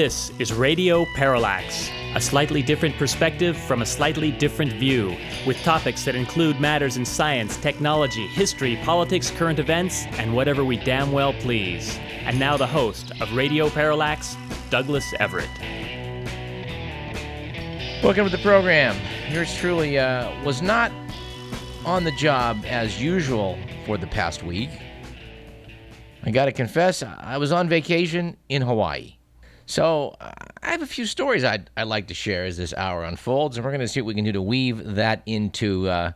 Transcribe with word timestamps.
This 0.00 0.32
is 0.38 0.50
Radio 0.50 1.04
Parallax, 1.14 1.90
a 2.14 2.20
slightly 2.22 2.62
different 2.62 2.96
perspective 2.96 3.54
from 3.54 3.82
a 3.82 3.84
slightly 3.84 4.30
different 4.30 4.72
view, 4.72 5.14
with 5.46 5.62
topics 5.62 6.06
that 6.06 6.14
include 6.14 6.58
matters 6.58 6.96
in 6.96 7.04
science, 7.04 7.58
technology, 7.58 8.26
history, 8.28 8.76
politics, 8.82 9.30
current 9.30 9.58
events, 9.58 10.06
and 10.12 10.34
whatever 10.34 10.64
we 10.64 10.78
damn 10.78 11.12
well 11.12 11.34
please. 11.34 11.98
And 12.22 12.38
now 12.38 12.56
the 12.56 12.66
host 12.66 13.12
of 13.20 13.30
Radio 13.34 13.68
Parallax, 13.68 14.38
Douglas 14.70 15.12
Everett. 15.20 15.50
Welcome 18.02 18.24
to 18.24 18.34
the 18.34 18.42
program. 18.42 18.96
Yours 19.30 19.54
truly 19.54 19.98
uh, 19.98 20.32
was 20.46 20.62
not 20.62 20.90
on 21.84 22.04
the 22.04 22.12
job 22.12 22.64
as 22.64 23.02
usual 23.02 23.58
for 23.84 23.98
the 23.98 24.06
past 24.06 24.42
week. 24.42 24.70
I 26.22 26.30
got 26.30 26.46
to 26.46 26.52
confess, 26.52 27.02
I 27.02 27.36
was 27.36 27.52
on 27.52 27.68
vacation 27.68 28.38
in 28.48 28.62
Hawaii. 28.62 29.18
So 29.70 30.16
uh, 30.20 30.32
I 30.64 30.72
have 30.72 30.82
a 30.82 30.86
few 30.86 31.06
stories 31.06 31.44
I'd, 31.44 31.70
I'd 31.76 31.84
like 31.84 32.08
to 32.08 32.14
share 32.14 32.44
as 32.44 32.56
this 32.56 32.74
hour 32.74 33.04
unfolds, 33.04 33.56
and 33.56 33.64
we're 33.64 33.70
going 33.70 33.80
to 33.80 33.86
see 33.86 34.00
what 34.00 34.08
we 34.08 34.14
can 34.14 34.24
do 34.24 34.32
to 34.32 34.42
weave 34.42 34.96
that 34.96 35.22
into 35.26 35.88
uh, 35.88 36.10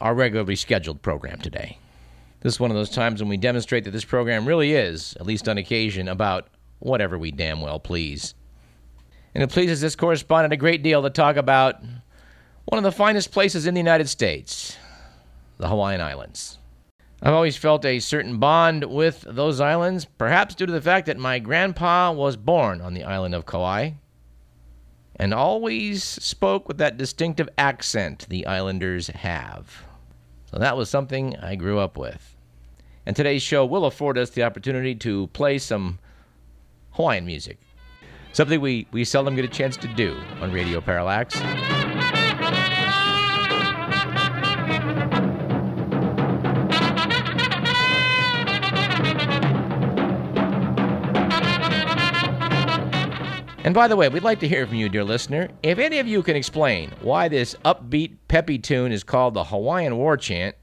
our 0.00 0.12
regularly 0.16 0.56
scheduled 0.56 1.00
program 1.00 1.38
today. 1.38 1.78
This 2.40 2.54
is 2.54 2.60
one 2.60 2.72
of 2.72 2.76
those 2.76 2.90
times 2.90 3.22
when 3.22 3.28
we 3.28 3.36
demonstrate 3.36 3.84
that 3.84 3.92
this 3.92 4.04
program 4.04 4.48
really 4.48 4.72
is, 4.72 5.14
at 5.20 5.26
least 5.26 5.48
on 5.48 5.58
occasion, 5.58 6.08
about 6.08 6.48
whatever 6.80 7.16
we 7.16 7.30
damn 7.30 7.60
well 7.60 7.78
please. 7.78 8.34
And 9.32 9.44
it 9.44 9.50
pleases 9.50 9.80
this 9.80 9.94
correspondent 9.94 10.52
a 10.52 10.56
great 10.56 10.82
deal 10.82 11.02
to 11.02 11.10
talk 11.10 11.36
about 11.36 11.76
one 12.64 12.78
of 12.78 12.82
the 12.82 12.90
finest 12.90 13.30
places 13.30 13.64
in 13.64 13.74
the 13.74 13.80
United 13.80 14.08
States, 14.08 14.76
the 15.58 15.68
Hawaiian 15.68 16.00
Islands. 16.00 16.58
I've 17.24 17.34
always 17.34 17.56
felt 17.56 17.84
a 17.84 18.00
certain 18.00 18.38
bond 18.38 18.82
with 18.82 19.24
those 19.28 19.60
islands, 19.60 20.04
perhaps 20.04 20.56
due 20.56 20.66
to 20.66 20.72
the 20.72 20.80
fact 20.80 21.06
that 21.06 21.18
my 21.18 21.38
grandpa 21.38 22.10
was 22.10 22.36
born 22.36 22.80
on 22.80 22.94
the 22.94 23.04
island 23.04 23.32
of 23.32 23.46
Kauai 23.46 23.92
and 25.14 25.32
always 25.32 26.02
spoke 26.02 26.66
with 26.66 26.78
that 26.78 26.96
distinctive 26.96 27.48
accent 27.56 28.26
the 28.28 28.44
islanders 28.44 29.06
have. 29.06 29.84
So 30.50 30.58
that 30.58 30.76
was 30.76 30.90
something 30.90 31.36
I 31.36 31.54
grew 31.54 31.78
up 31.78 31.96
with. 31.96 32.36
And 33.06 33.14
today's 33.14 33.42
show 33.42 33.64
will 33.64 33.84
afford 33.84 34.18
us 34.18 34.30
the 34.30 34.42
opportunity 34.42 34.96
to 34.96 35.28
play 35.28 35.58
some 35.58 36.00
Hawaiian 36.92 37.24
music, 37.24 37.58
something 38.32 38.60
we, 38.60 38.88
we 38.90 39.04
seldom 39.04 39.36
get 39.36 39.44
a 39.44 39.48
chance 39.48 39.76
to 39.76 39.86
do 39.86 40.18
on 40.40 40.50
Radio 40.50 40.80
Parallax. 40.80 41.40
And 53.64 53.74
by 53.74 53.86
the 53.86 53.94
way, 53.94 54.08
we'd 54.08 54.24
like 54.24 54.40
to 54.40 54.48
hear 54.48 54.66
from 54.66 54.76
you, 54.76 54.88
dear 54.88 55.04
listener. 55.04 55.48
If 55.62 55.78
any 55.78 56.00
of 56.00 56.08
you 56.08 56.22
can 56.24 56.34
explain 56.34 56.90
why 57.00 57.28
this 57.28 57.54
upbeat, 57.64 58.16
peppy 58.26 58.58
tune 58.58 58.90
is 58.90 59.04
called 59.04 59.34
the 59.34 59.44
Hawaiian 59.44 59.96
War 59.96 60.16
Chant, 60.16 60.56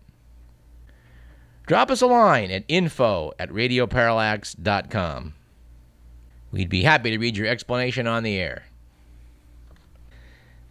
drop 1.66 1.89
us 1.92 2.02
a 2.02 2.08
line 2.08 2.52
at 2.52 2.66
info 2.67 3.31
at 3.39 3.50
radioparallax.com. 3.52 5.33
We'd 6.52 6.70
be 6.70 6.83
happy 6.83 7.11
to 7.11 7.17
read 7.17 7.38
your 7.38 7.47
explanation 7.47 8.05
on 8.05 8.23
the 8.23 8.38
air. 8.38 8.64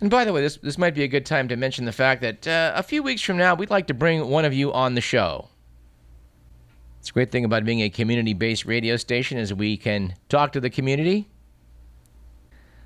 And 0.01 0.11
by 0.11 0.27
the 0.27 0.33
way, 0.35 0.43
this, 0.43 0.59
this 0.59 0.77
might 0.77 0.95
be 0.95 1.05
a 1.05 1.09
good 1.09 1.25
time 1.25 1.49
to 1.49 1.57
mention 1.57 1.87
the 1.87 1.93
fact 1.93 2.21
that 2.21 2.47
uh, 2.47 2.73
a 2.75 2.83
few 2.83 3.03
weeks 3.03 3.23
from 3.23 3.39
now, 3.39 3.55
we'd 3.55 3.71
like 3.71 3.87
to 3.87 3.95
bring 3.95 4.29
one 4.29 4.45
of 4.45 4.53
you 4.53 4.71
on 4.73 4.95
the 4.95 5.01
show. 5.01 5.49
It's 7.01 7.09
a 7.09 7.13
great 7.13 7.33
thing 7.33 7.47
about 7.47 7.65
being 7.65 7.81
a 7.81 7.89
community 7.89 8.35
based 8.35 8.67
radio 8.67 8.97
station 8.97 9.39
is 9.39 9.55
we 9.55 9.79
can 9.79 10.15
talk 10.29 10.53
to 10.53 10.61
the 10.61 10.69
community 10.69 11.27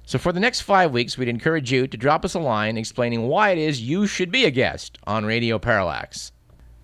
so, 0.04 0.18
for 0.18 0.32
the 0.32 0.40
next 0.40 0.62
five 0.62 0.92
weeks, 0.92 1.16
we'd 1.16 1.28
encourage 1.28 1.70
you 1.70 1.86
to 1.86 1.96
drop 1.96 2.24
us 2.24 2.34
a 2.34 2.40
line 2.40 2.76
explaining 2.76 3.28
why 3.28 3.50
it 3.50 3.58
is 3.58 3.80
you 3.80 4.06
should 4.06 4.32
be 4.32 4.44
a 4.44 4.50
guest 4.50 4.98
on 5.06 5.24
Radio 5.24 5.58
Parallax. 5.58 6.32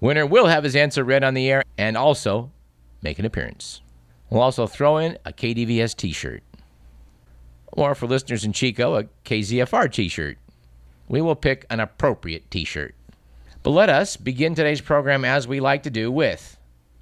Winner 0.01 0.25
will 0.25 0.47
have 0.47 0.65
his 0.65 0.77
answer 0.77 1.03
read 1.03 1.25
on 1.25 1.35
the 1.35 1.51
air 1.51 1.65
and 1.77 1.97
also 1.97 2.53
make 3.03 3.19
an 3.19 3.25
appearance. 3.25 3.81
We'll 4.31 4.43
also 4.43 4.67
throw 4.67 4.99
in 4.99 5.19
a 5.25 5.33
KDVS 5.33 5.97
t 5.97 6.13
shirt. 6.13 6.43
Or 7.73 7.95
for 7.95 8.07
listeners 8.07 8.45
in 8.45 8.53
Chico, 8.53 8.95
a 8.95 9.05
KZFR 9.25 9.93
t 9.93 10.09
shirt. 10.09 10.39
We 11.09 11.21
will 11.21 11.35
pick 11.35 11.67
an 11.71 11.81
appropriate 11.81 12.51
t 12.51 12.65
shirt. 12.65 12.95
But 13.65 13.71
let 13.71 13.89
us 13.89 14.17
begin 14.17 14.55
today's 14.55 14.81
program 14.81 15.25
as 15.25 15.49
we 15.49 15.59
like 15.59 15.83
to 15.83 15.91
do 15.91 16.13
with 16.13 16.57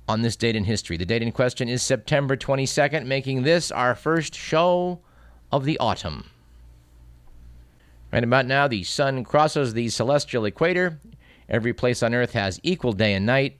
on 0.08 0.22
this 0.22 0.36
date 0.36 0.56
in 0.56 0.64
history. 0.64 0.96
The 0.96 1.04
date 1.04 1.22
in 1.22 1.32
question 1.32 1.68
is 1.68 1.82
September 1.82 2.36
22nd, 2.36 3.04
making 3.06 3.42
this 3.42 3.70
our 3.70 3.94
first 3.94 4.34
show 4.34 5.00
of 5.52 5.64
the 5.64 5.78
autumn. 5.78 6.30
Right 8.12 8.24
about 8.24 8.46
now, 8.46 8.68
the 8.68 8.84
sun 8.84 9.24
crosses 9.24 9.74
the 9.74 9.88
celestial 9.88 10.44
equator. 10.44 10.98
Every 11.48 11.72
place 11.72 12.02
on 12.02 12.14
Earth 12.14 12.32
has 12.32 12.60
equal 12.62 12.92
day 12.92 13.14
and 13.14 13.26
night. 13.26 13.58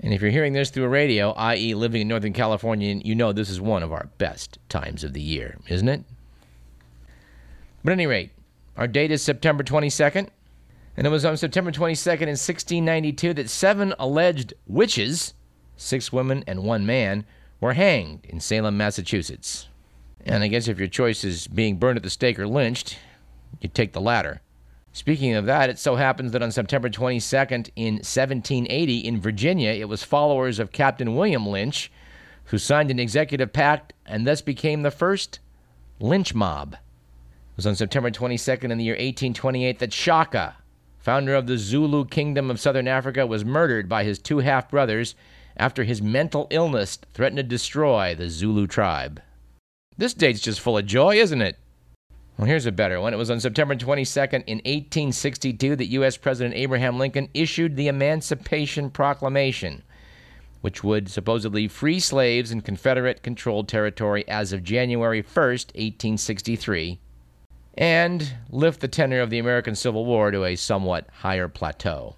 And 0.00 0.12
if 0.12 0.20
you're 0.20 0.30
hearing 0.30 0.52
this 0.52 0.70
through 0.70 0.84
a 0.84 0.88
radio, 0.88 1.32
i.e., 1.32 1.74
living 1.74 2.02
in 2.02 2.08
Northern 2.08 2.32
California, 2.32 3.00
you 3.04 3.14
know 3.14 3.32
this 3.32 3.50
is 3.50 3.60
one 3.60 3.82
of 3.82 3.92
our 3.92 4.08
best 4.18 4.58
times 4.68 5.04
of 5.04 5.12
the 5.12 5.20
year, 5.20 5.58
isn't 5.68 5.88
it? 5.88 6.04
But 7.84 7.92
at 7.92 7.94
any 7.94 8.06
rate, 8.06 8.30
our 8.76 8.86
date 8.86 9.10
is 9.10 9.22
September 9.22 9.62
22nd, 9.62 10.28
and 10.96 11.06
it 11.06 11.10
was 11.10 11.24
on 11.24 11.36
September 11.36 11.70
22nd 11.70 12.22
in 12.22 12.38
1692 12.38 13.34
that 13.34 13.50
seven 13.50 13.94
alleged 13.98 14.54
witches, 14.66 15.34
six 15.76 16.12
women 16.12 16.42
and 16.46 16.64
one 16.64 16.84
man, 16.84 17.24
were 17.60 17.74
hanged 17.74 18.24
in 18.24 18.40
Salem, 18.40 18.76
Massachusetts. 18.76 19.68
And 20.24 20.42
I 20.42 20.48
guess 20.48 20.68
if 20.68 20.78
your 20.78 20.88
choice 20.88 21.24
is 21.24 21.46
being 21.46 21.76
burned 21.76 21.96
at 21.96 22.02
the 22.02 22.10
stake 22.10 22.38
or 22.38 22.46
lynched, 22.46 22.98
you 23.60 23.68
take 23.68 23.92
the 23.92 24.00
latter. 24.00 24.40
Speaking 24.92 25.34
of 25.34 25.46
that, 25.46 25.70
it 25.70 25.78
so 25.78 25.96
happens 25.96 26.32
that 26.32 26.42
on 26.42 26.52
September 26.52 26.90
22nd 26.90 27.70
in 27.76 27.94
1780 27.94 28.98
in 28.98 29.20
Virginia, 29.20 29.70
it 29.70 29.88
was 29.88 30.02
followers 30.02 30.58
of 30.58 30.70
Captain 30.70 31.14
William 31.14 31.46
Lynch 31.48 31.90
who 32.46 32.58
signed 32.58 32.90
an 32.90 32.98
executive 32.98 33.52
pact 33.52 33.94
and 34.04 34.26
thus 34.26 34.42
became 34.42 34.82
the 34.82 34.90
first 34.90 35.38
lynch 36.00 36.34
mob. 36.34 36.74
It 36.74 37.56
was 37.56 37.66
on 37.66 37.74
September 37.74 38.10
22nd 38.10 38.70
in 38.70 38.78
the 38.78 38.84
year 38.84 38.94
1828 38.94 39.78
that 39.78 39.92
Shaka, 39.92 40.56
founder 40.98 41.34
of 41.34 41.46
the 41.46 41.56
Zulu 41.56 42.04
Kingdom 42.04 42.50
of 42.50 42.60
Southern 42.60 42.88
Africa, 42.88 43.26
was 43.26 43.44
murdered 43.44 43.88
by 43.88 44.04
his 44.04 44.18
two 44.18 44.40
half 44.40 44.70
brothers 44.70 45.14
after 45.56 45.84
his 45.84 46.02
mental 46.02 46.46
illness 46.50 46.98
threatened 47.14 47.38
to 47.38 47.42
destroy 47.42 48.14
the 48.14 48.28
Zulu 48.28 48.66
tribe. 48.66 49.22
This 49.96 50.14
date's 50.14 50.40
just 50.40 50.60
full 50.60 50.78
of 50.78 50.86
joy, 50.86 51.16
isn't 51.16 51.42
it? 51.42 51.58
Well, 52.38 52.46
here's 52.46 52.66
a 52.66 52.72
better 52.72 53.00
one. 53.00 53.12
It 53.12 53.18
was 53.18 53.30
on 53.30 53.40
September 53.40 53.76
22nd 53.76 54.44
in 54.46 54.58
1862 54.58 55.76
that 55.76 55.90
U.S. 55.90 56.16
President 56.16 56.54
Abraham 56.56 56.98
Lincoln 56.98 57.28
issued 57.34 57.76
the 57.76 57.88
Emancipation 57.88 58.90
Proclamation, 58.90 59.82
which 60.62 60.82
would 60.82 61.10
supposedly 61.10 61.68
free 61.68 62.00
slaves 62.00 62.50
in 62.50 62.62
Confederate 62.62 63.22
controlled 63.22 63.68
territory 63.68 64.26
as 64.28 64.52
of 64.52 64.64
January 64.64 65.22
1st, 65.22 65.74
1863, 65.74 66.98
and 67.74 68.34
lift 68.50 68.80
the 68.80 68.88
tenor 68.88 69.20
of 69.20 69.28
the 69.28 69.38
American 69.38 69.74
Civil 69.74 70.06
War 70.06 70.30
to 70.30 70.44
a 70.44 70.56
somewhat 70.56 71.06
higher 71.12 71.48
plateau. 71.48 72.16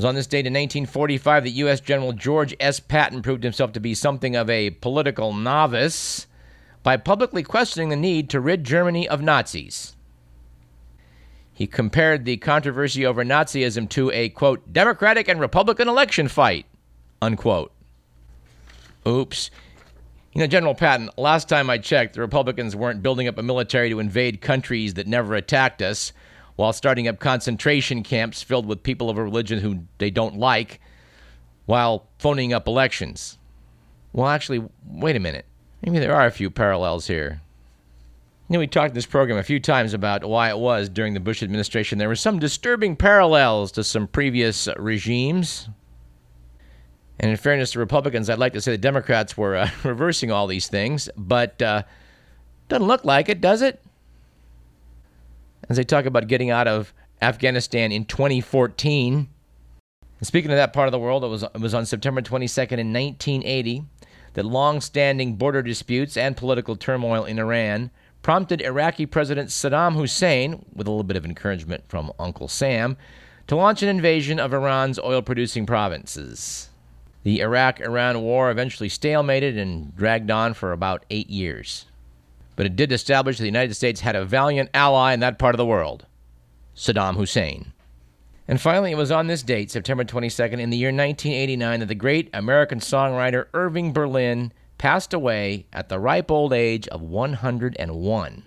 Was 0.00 0.06
on 0.06 0.14
this 0.14 0.26
date 0.26 0.46
in 0.46 0.54
1945 0.54 1.44
that 1.44 1.50
U.S. 1.50 1.78
General 1.78 2.14
George 2.14 2.56
S. 2.58 2.80
Patton 2.80 3.20
proved 3.20 3.44
himself 3.44 3.72
to 3.72 3.80
be 3.80 3.92
something 3.92 4.34
of 4.34 4.48
a 4.48 4.70
political 4.70 5.34
novice 5.34 6.26
by 6.82 6.96
publicly 6.96 7.42
questioning 7.42 7.90
the 7.90 7.96
need 7.96 8.30
to 8.30 8.40
rid 8.40 8.64
Germany 8.64 9.06
of 9.06 9.20
Nazis. 9.20 9.94
He 11.52 11.66
compared 11.66 12.24
the 12.24 12.38
controversy 12.38 13.04
over 13.04 13.26
Nazism 13.26 13.90
to 13.90 14.10
a, 14.12 14.30
quote, 14.30 14.72
Democratic 14.72 15.28
and 15.28 15.38
Republican 15.38 15.86
election 15.86 16.28
fight, 16.28 16.64
unquote. 17.20 17.70
Oops. 19.06 19.50
You 20.32 20.38
know, 20.38 20.46
General 20.46 20.74
Patton, 20.74 21.10
last 21.18 21.46
time 21.46 21.68
I 21.68 21.76
checked, 21.76 22.14
the 22.14 22.22
Republicans 22.22 22.74
weren't 22.74 23.02
building 23.02 23.28
up 23.28 23.36
a 23.36 23.42
military 23.42 23.90
to 23.90 24.00
invade 24.00 24.40
countries 24.40 24.94
that 24.94 25.06
never 25.06 25.34
attacked 25.34 25.82
us 25.82 26.14
while 26.56 26.72
starting 26.72 27.08
up 27.08 27.18
concentration 27.18 28.02
camps 28.02 28.42
filled 28.42 28.66
with 28.66 28.82
people 28.82 29.10
of 29.10 29.18
a 29.18 29.22
religion 29.22 29.60
who 29.60 29.84
they 29.98 30.10
don't 30.10 30.36
like, 30.36 30.80
while 31.66 32.08
phoning 32.18 32.52
up 32.52 32.66
elections. 32.66 33.38
Well, 34.12 34.28
actually, 34.28 34.64
wait 34.86 35.16
a 35.16 35.20
minute. 35.20 35.46
Maybe 35.82 35.98
there 35.98 36.14
are 36.14 36.26
a 36.26 36.32
few 36.32 36.50
parallels 36.50 37.06
here. 37.06 37.40
You 38.48 38.54
know, 38.54 38.58
we 38.58 38.66
talked 38.66 38.90
in 38.90 38.94
this 38.94 39.06
program 39.06 39.38
a 39.38 39.44
few 39.44 39.60
times 39.60 39.94
about 39.94 40.24
why 40.24 40.50
it 40.50 40.58
was 40.58 40.88
during 40.88 41.14
the 41.14 41.20
Bush 41.20 41.42
administration 41.42 41.98
there 41.98 42.08
were 42.08 42.16
some 42.16 42.40
disturbing 42.40 42.96
parallels 42.96 43.70
to 43.72 43.84
some 43.84 44.08
previous 44.08 44.68
regimes. 44.76 45.68
And 47.20 47.30
in 47.30 47.36
fairness 47.36 47.72
to 47.72 47.78
Republicans, 47.78 48.28
I'd 48.28 48.38
like 48.38 48.54
to 48.54 48.60
say 48.60 48.72
the 48.72 48.78
Democrats 48.78 49.36
were 49.36 49.54
uh, 49.54 49.70
reversing 49.84 50.32
all 50.32 50.48
these 50.48 50.66
things, 50.66 51.08
but 51.16 51.62
uh, 51.62 51.84
doesn't 52.68 52.88
look 52.88 53.04
like 53.04 53.28
it, 53.28 53.40
does 53.40 53.62
it? 53.62 53.80
As 55.68 55.76
they 55.76 55.84
talk 55.84 56.04
about 56.04 56.28
getting 56.28 56.50
out 56.50 56.68
of 56.68 56.92
Afghanistan 57.20 57.92
in 57.92 58.04
2014. 58.04 59.28
And 60.18 60.26
speaking 60.26 60.50
of 60.50 60.56
that 60.56 60.72
part 60.72 60.88
of 60.88 60.92
the 60.92 60.98
world, 60.98 61.24
it 61.24 61.28
was, 61.28 61.42
it 61.42 61.60
was 61.60 61.74
on 61.74 61.86
September 61.86 62.22
22nd 62.22 62.78
in 62.78 62.92
1980 62.92 63.84
that 64.34 64.44
long 64.44 64.80
standing 64.80 65.36
border 65.36 65.62
disputes 65.62 66.16
and 66.16 66.36
political 66.36 66.76
turmoil 66.76 67.24
in 67.24 67.38
Iran 67.38 67.90
prompted 68.22 68.60
Iraqi 68.60 69.06
President 69.06 69.48
Saddam 69.48 69.94
Hussein, 69.94 70.64
with 70.74 70.86
a 70.86 70.90
little 70.90 71.04
bit 71.04 71.16
of 71.16 71.24
encouragement 71.24 71.84
from 71.88 72.12
Uncle 72.18 72.48
Sam, 72.48 72.96
to 73.46 73.56
launch 73.56 73.82
an 73.82 73.88
invasion 73.88 74.38
of 74.38 74.52
Iran's 74.52 74.98
oil 74.98 75.22
producing 75.22 75.66
provinces. 75.66 76.68
The 77.22 77.40
Iraq 77.40 77.80
Iran 77.80 78.22
war 78.22 78.50
eventually 78.50 78.88
stalemated 78.88 79.58
and 79.58 79.94
dragged 79.96 80.30
on 80.30 80.54
for 80.54 80.72
about 80.72 81.04
eight 81.10 81.28
years. 81.28 81.86
But 82.56 82.66
it 82.66 82.76
did 82.76 82.92
establish 82.92 83.38
the 83.38 83.46
United 83.46 83.74
States 83.74 84.00
had 84.00 84.16
a 84.16 84.24
valiant 84.24 84.70
ally 84.74 85.12
in 85.12 85.20
that 85.20 85.38
part 85.38 85.54
of 85.54 85.58
the 85.58 85.66
world 85.66 86.06
Saddam 86.74 87.16
Hussein. 87.16 87.72
And 88.48 88.60
finally, 88.60 88.90
it 88.90 88.96
was 88.96 89.12
on 89.12 89.28
this 89.28 89.42
date, 89.42 89.70
September 89.70 90.04
22nd, 90.04 90.58
in 90.58 90.70
the 90.70 90.76
year 90.76 90.88
1989, 90.88 91.80
that 91.80 91.86
the 91.86 91.94
great 91.94 92.28
American 92.34 92.80
songwriter 92.80 93.46
Irving 93.54 93.92
Berlin 93.92 94.52
passed 94.76 95.14
away 95.14 95.66
at 95.72 95.88
the 95.88 96.00
ripe 96.00 96.30
old 96.30 96.52
age 96.52 96.88
of 96.88 97.00
101. 97.00 98.42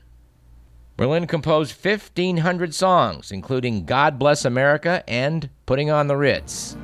Berlin 0.97 1.25
composed 1.25 1.85
1,500 1.85 2.73
songs, 2.73 3.31
including 3.31 3.85
God 3.85 4.19
Bless 4.19 4.43
America 4.43 5.03
and 5.07 5.49
Putting 5.65 5.89
on 5.89 6.07
the 6.07 6.17
Ritz. 6.17 6.75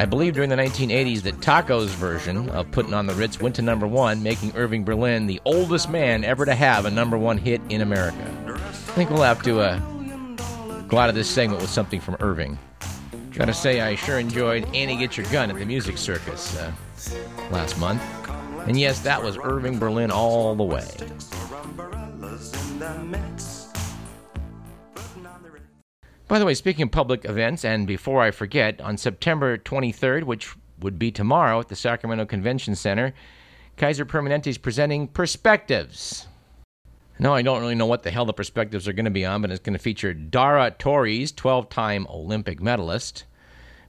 I 0.00 0.04
believe 0.04 0.34
during 0.34 0.48
the 0.48 0.56
1980s 0.56 1.22
that 1.22 1.40
Taco's 1.40 1.92
version 1.92 2.48
of 2.50 2.70
Putting 2.70 2.94
on 2.94 3.06
the 3.06 3.14
Ritz 3.14 3.40
went 3.40 3.56
to 3.56 3.62
number 3.62 3.86
one, 3.86 4.22
making 4.22 4.54
Irving 4.54 4.84
Berlin 4.84 5.26
the 5.26 5.40
oldest 5.44 5.90
man 5.90 6.22
ever 6.22 6.44
to 6.44 6.54
have 6.54 6.84
a 6.84 6.90
number 6.90 7.18
one 7.18 7.36
hit 7.36 7.60
in 7.68 7.80
America. 7.80 8.16
I 8.46 8.60
think 8.92 9.10
we'll 9.10 9.22
have 9.22 9.42
to 9.42 9.58
uh, 9.58 9.78
go 10.86 10.98
out 10.98 11.08
of 11.08 11.16
this 11.16 11.28
segment 11.28 11.60
with 11.60 11.70
something 11.70 12.00
from 12.00 12.16
Irving. 12.20 12.56
Gotta 13.32 13.52
say, 13.52 13.80
I 13.80 13.96
sure 13.96 14.20
enjoyed 14.20 14.72
Annie 14.72 14.96
Get 14.96 15.16
Your 15.16 15.26
Gun 15.26 15.50
at 15.50 15.56
the 15.56 15.64
Music 15.64 15.98
Circus 15.98 16.56
uh, 16.56 16.72
last 17.50 17.76
month. 17.78 18.02
And 18.68 18.78
yes, 18.78 19.00
that 19.00 19.20
was 19.20 19.36
Irving 19.36 19.80
Berlin 19.80 20.12
all 20.12 20.54
the 20.54 20.62
way. 20.62 20.86
By 26.28 26.38
the 26.38 26.44
way, 26.44 26.52
speaking 26.52 26.82
of 26.82 26.90
public 26.90 27.24
events, 27.24 27.64
and 27.64 27.86
before 27.86 28.20
I 28.20 28.32
forget, 28.32 28.82
on 28.82 28.98
September 28.98 29.56
23rd, 29.56 30.24
which 30.24 30.54
would 30.78 30.98
be 30.98 31.10
tomorrow 31.10 31.58
at 31.58 31.68
the 31.68 31.74
Sacramento 31.74 32.26
Convention 32.26 32.74
Center, 32.74 33.14
Kaiser 33.78 34.04
Permanente 34.04 34.48
is 34.48 34.58
presenting 34.58 35.08
Perspectives. 35.08 36.26
No, 37.18 37.32
I 37.32 37.40
don't 37.40 37.62
really 37.62 37.74
know 37.74 37.86
what 37.86 38.02
the 38.02 38.10
hell 38.10 38.26
the 38.26 38.34
perspectives 38.34 38.86
are 38.86 38.92
going 38.92 39.06
to 39.06 39.10
be 39.10 39.24
on, 39.24 39.40
but 39.40 39.50
it's 39.50 39.62
going 39.62 39.72
to 39.72 39.78
feature 39.78 40.12
Dara 40.12 40.70
Torres, 40.70 41.32
12 41.32 41.70
time 41.70 42.06
Olympic 42.10 42.60
medalist, 42.60 43.24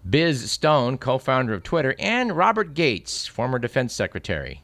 Biz 0.09 0.50
Stone, 0.50 0.97
co 0.97 1.18
founder 1.18 1.53
of 1.53 1.63
Twitter, 1.63 1.94
and 2.00 2.38
Robert 2.38 2.74
Gates, 2.74 3.27
former 3.27 3.59
defense 3.59 3.94
secretary. 3.94 4.63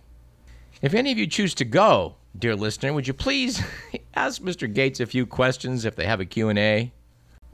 If 0.81 0.93
any 0.93 1.11
of 1.11 1.17
you 1.17 1.27
choose 1.27 1.53
to 1.55 1.65
go, 1.65 2.15
dear 2.39 2.55
listener, 2.55 2.93
would 2.93 3.07
you 3.07 3.13
please 3.13 3.61
ask 4.15 4.41
Mr. 4.41 4.73
Gates 4.73 5.01
a 5.01 5.05
few 5.05 5.25
questions 5.25 5.83
if 5.83 5.97
they 5.97 6.05
have 6.05 6.21
a 6.21 6.25
Q&A? 6.25 6.93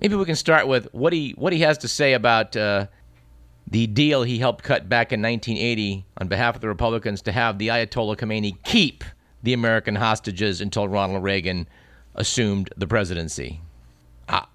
Maybe 0.02 0.16
we 0.16 0.26
can 0.26 0.36
start 0.36 0.68
with 0.68 0.88
what 0.94 1.14
he, 1.14 1.32
what 1.38 1.54
he 1.54 1.60
has 1.60 1.78
to 1.80 1.88
say 1.88 2.14
about 2.14 2.58
uh, 2.58 2.88
the 3.68 3.88
deal 3.88 4.24
he 4.24 4.40
helped 4.40 4.64
cut 4.64 4.90
back 4.90 5.14
in 5.14 5.22
1980 5.22 6.06
on 6.18 6.28
behalf 6.28 6.56
of 6.56 6.62
the 6.62 6.68
Republicans 6.68 7.22
to 7.24 7.32
have 7.32 7.60
the 7.60 7.68
Ayatollah 7.70 8.18
Khomeini 8.18 8.62
keep– 8.64 9.04
the 9.44 9.54
American 9.54 9.96
hostages 9.96 10.62
until 10.62 10.88
Ronald 10.88 11.24
Reagan 11.24 11.68
assumed 12.16 12.70
the 12.78 12.88
presidency. 12.88 13.62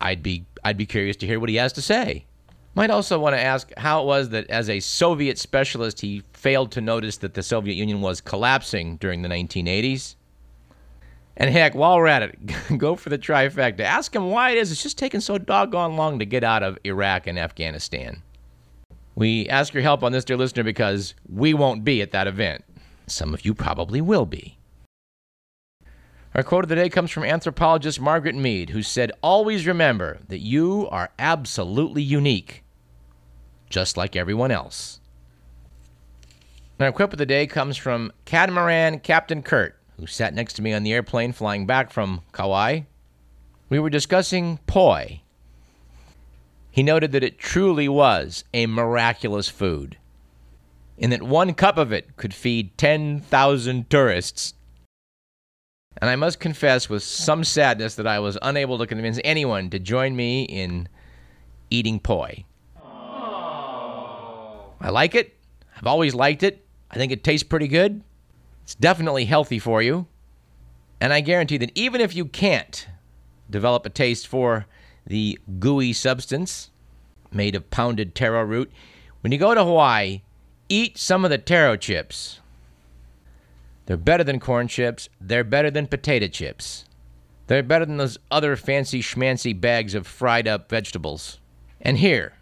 I'd 0.00 0.22
be 0.22 0.46
I'd 0.64 0.78
be 0.78 0.87
curious 0.87 1.16
to 1.16 1.26
hear 1.26 1.38
what 1.38 1.49
he 1.49 1.56
has 1.56 1.72
to 1.75 1.82
say. 1.82 2.25
Might 2.75 2.90
also 2.90 3.19
want 3.19 3.34
to 3.34 3.40
ask 3.40 3.72
how 3.76 4.02
it 4.02 4.06
was 4.06 4.31
that 4.31 4.49
as 4.50 4.69
a 4.69 4.81
Soviet 4.81 5.38
specialist 5.38 6.00
he 6.00 6.22
failed 6.32 6.72
to 6.72 6.81
notice 6.81 7.19
that 7.19 7.34
the 7.34 7.42
Soviet 7.42 7.75
Union 7.75 8.00
was 8.00 8.20
collapsing 8.20 8.96
during 8.96 9.22
the 9.22 9.28
1980s. 9.28 10.15
And 11.36 11.50
heck, 11.50 11.74
while 11.74 11.96
we're 11.96 12.06
at 12.06 12.22
it, 12.22 12.38
go 12.78 12.96
for 12.96 13.10
the 13.10 13.18
trifecta. 13.18 13.80
Ask 13.80 14.14
him 14.14 14.30
why 14.30 14.50
it 14.50 14.58
is 14.58 14.72
it's 14.72 14.82
just 14.82 14.98
taking 14.98 15.20
so 15.20 15.38
doggone 15.38 15.96
long 15.96 16.18
to 16.18 16.24
get 16.24 16.44
out 16.44 16.62
of 16.62 16.78
Iraq 16.84 17.26
and 17.26 17.38
Afghanistan. 17.38 18.22
We 19.14 19.48
ask 19.48 19.74
your 19.74 19.82
help 19.82 20.02
on 20.02 20.12
this, 20.12 20.24
dear 20.24 20.36
listener, 20.36 20.62
because 20.62 21.14
we 21.28 21.54
won't 21.54 21.84
be 21.84 22.02
at 22.02 22.10
that 22.12 22.26
event. 22.26 22.64
Some 23.06 23.34
of 23.34 23.44
you 23.44 23.54
probably 23.54 24.00
will 24.00 24.26
be. 24.26 24.56
Our 26.34 26.42
quote 26.42 26.64
of 26.64 26.68
the 26.68 26.74
day 26.74 26.90
comes 26.90 27.10
from 27.10 27.24
anthropologist 27.24 27.98
Margaret 27.98 28.34
Mead, 28.34 28.70
who 28.70 28.82
said, 28.82 29.12
Always 29.22 29.66
remember 29.66 30.18
that 30.28 30.40
you 30.40 30.86
are 30.90 31.10
absolutely 31.18 32.02
unique, 32.02 32.62
just 33.70 33.96
like 33.96 34.16
everyone 34.16 34.50
else. 34.50 35.00
Our 36.78 36.92
quip 36.92 37.12
of 37.12 37.18
the 37.18 37.24
day 37.24 37.46
comes 37.46 37.78
from 37.78 38.12
Catamaran 38.26 39.00
Captain 39.00 39.42
Kurt, 39.42 39.75
who 39.98 40.06
sat 40.06 40.34
next 40.34 40.54
to 40.54 40.62
me 40.62 40.72
on 40.72 40.82
the 40.82 40.93
airplane 40.93 41.32
flying 41.32 41.66
back 41.66 41.90
from 41.90 42.22
Kauai. 42.32 42.81
We 43.69 43.78
were 43.78 43.90
discussing 43.90 44.58
poi. 44.66 45.22
He 46.70 46.82
noted 46.82 47.12
that 47.12 47.25
it 47.25 47.38
truly 47.38 47.88
was 47.88 48.44
a 48.52 48.66
miraculous 48.66 49.48
food, 49.48 49.96
and 50.98 51.10
that 51.10 51.22
one 51.22 51.54
cup 51.54 51.78
of 51.78 51.93
it 51.93 52.16
could 52.16 52.34
feed 52.34 52.76
10,000 52.76 53.88
tourists 53.88 54.54
and 55.99 56.10
I 56.10 56.16
must 56.16 56.40
confess 56.40 56.88
with 56.90 57.02
some 57.02 57.42
sadness 57.42 57.94
that 57.94 58.06
I 58.06 58.19
was 58.19 58.37
unable 58.42 58.78
to 58.78 58.87
convince 58.87 59.19
anyone 59.25 59.70
to 59.70 59.78
join 59.78 60.14
me 60.14 60.42
in 60.44 60.88
eating 61.70 61.99
poi. 62.00 62.44
I 64.78 64.90
like 64.90 65.14
it. 65.14 65.38
I've 65.76 65.87
always 65.87 66.14
liked 66.14 66.42
it. 66.42 66.66
I 66.90 66.96
think 66.96 67.12
it 67.12 67.25
tastes 67.25 67.49
pretty 67.49 67.69
good. 67.69 68.02
It's 68.66 68.74
definitely 68.74 69.26
healthy 69.26 69.60
for 69.60 69.80
you. 69.80 70.08
And 71.00 71.12
I 71.12 71.20
guarantee 71.20 71.56
that 71.58 71.70
even 71.76 72.00
if 72.00 72.16
you 72.16 72.24
can't 72.24 72.88
develop 73.48 73.86
a 73.86 73.90
taste 73.90 74.26
for 74.26 74.66
the 75.06 75.38
gooey 75.60 75.92
substance 75.92 76.70
made 77.30 77.54
of 77.54 77.70
pounded 77.70 78.16
taro 78.16 78.42
root, 78.42 78.72
when 79.20 79.30
you 79.30 79.38
go 79.38 79.54
to 79.54 79.62
Hawaii, 79.62 80.22
eat 80.68 80.98
some 80.98 81.24
of 81.24 81.30
the 81.30 81.38
taro 81.38 81.76
chips. 81.76 82.40
They're 83.84 83.96
better 83.96 84.25
than 84.25 84.40
corn 84.40 84.66
chips. 84.66 85.08
They're 85.20 85.44
better 85.44 85.70
than 85.70 85.87
potato 85.87 86.26
chips. 86.26 86.87
They're 87.46 87.62
better 87.62 87.87
than 87.87 87.99
those 87.99 88.18
other 88.32 88.56
fancy 88.56 89.00
schmancy 89.00 89.58
bags 89.61 89.94
of 89.94 90.08
fried 90.08 90.49
up 90.49 90.68
vegetables. 90.68 91.38
And 91.80 91.99
here, 91.99 92.32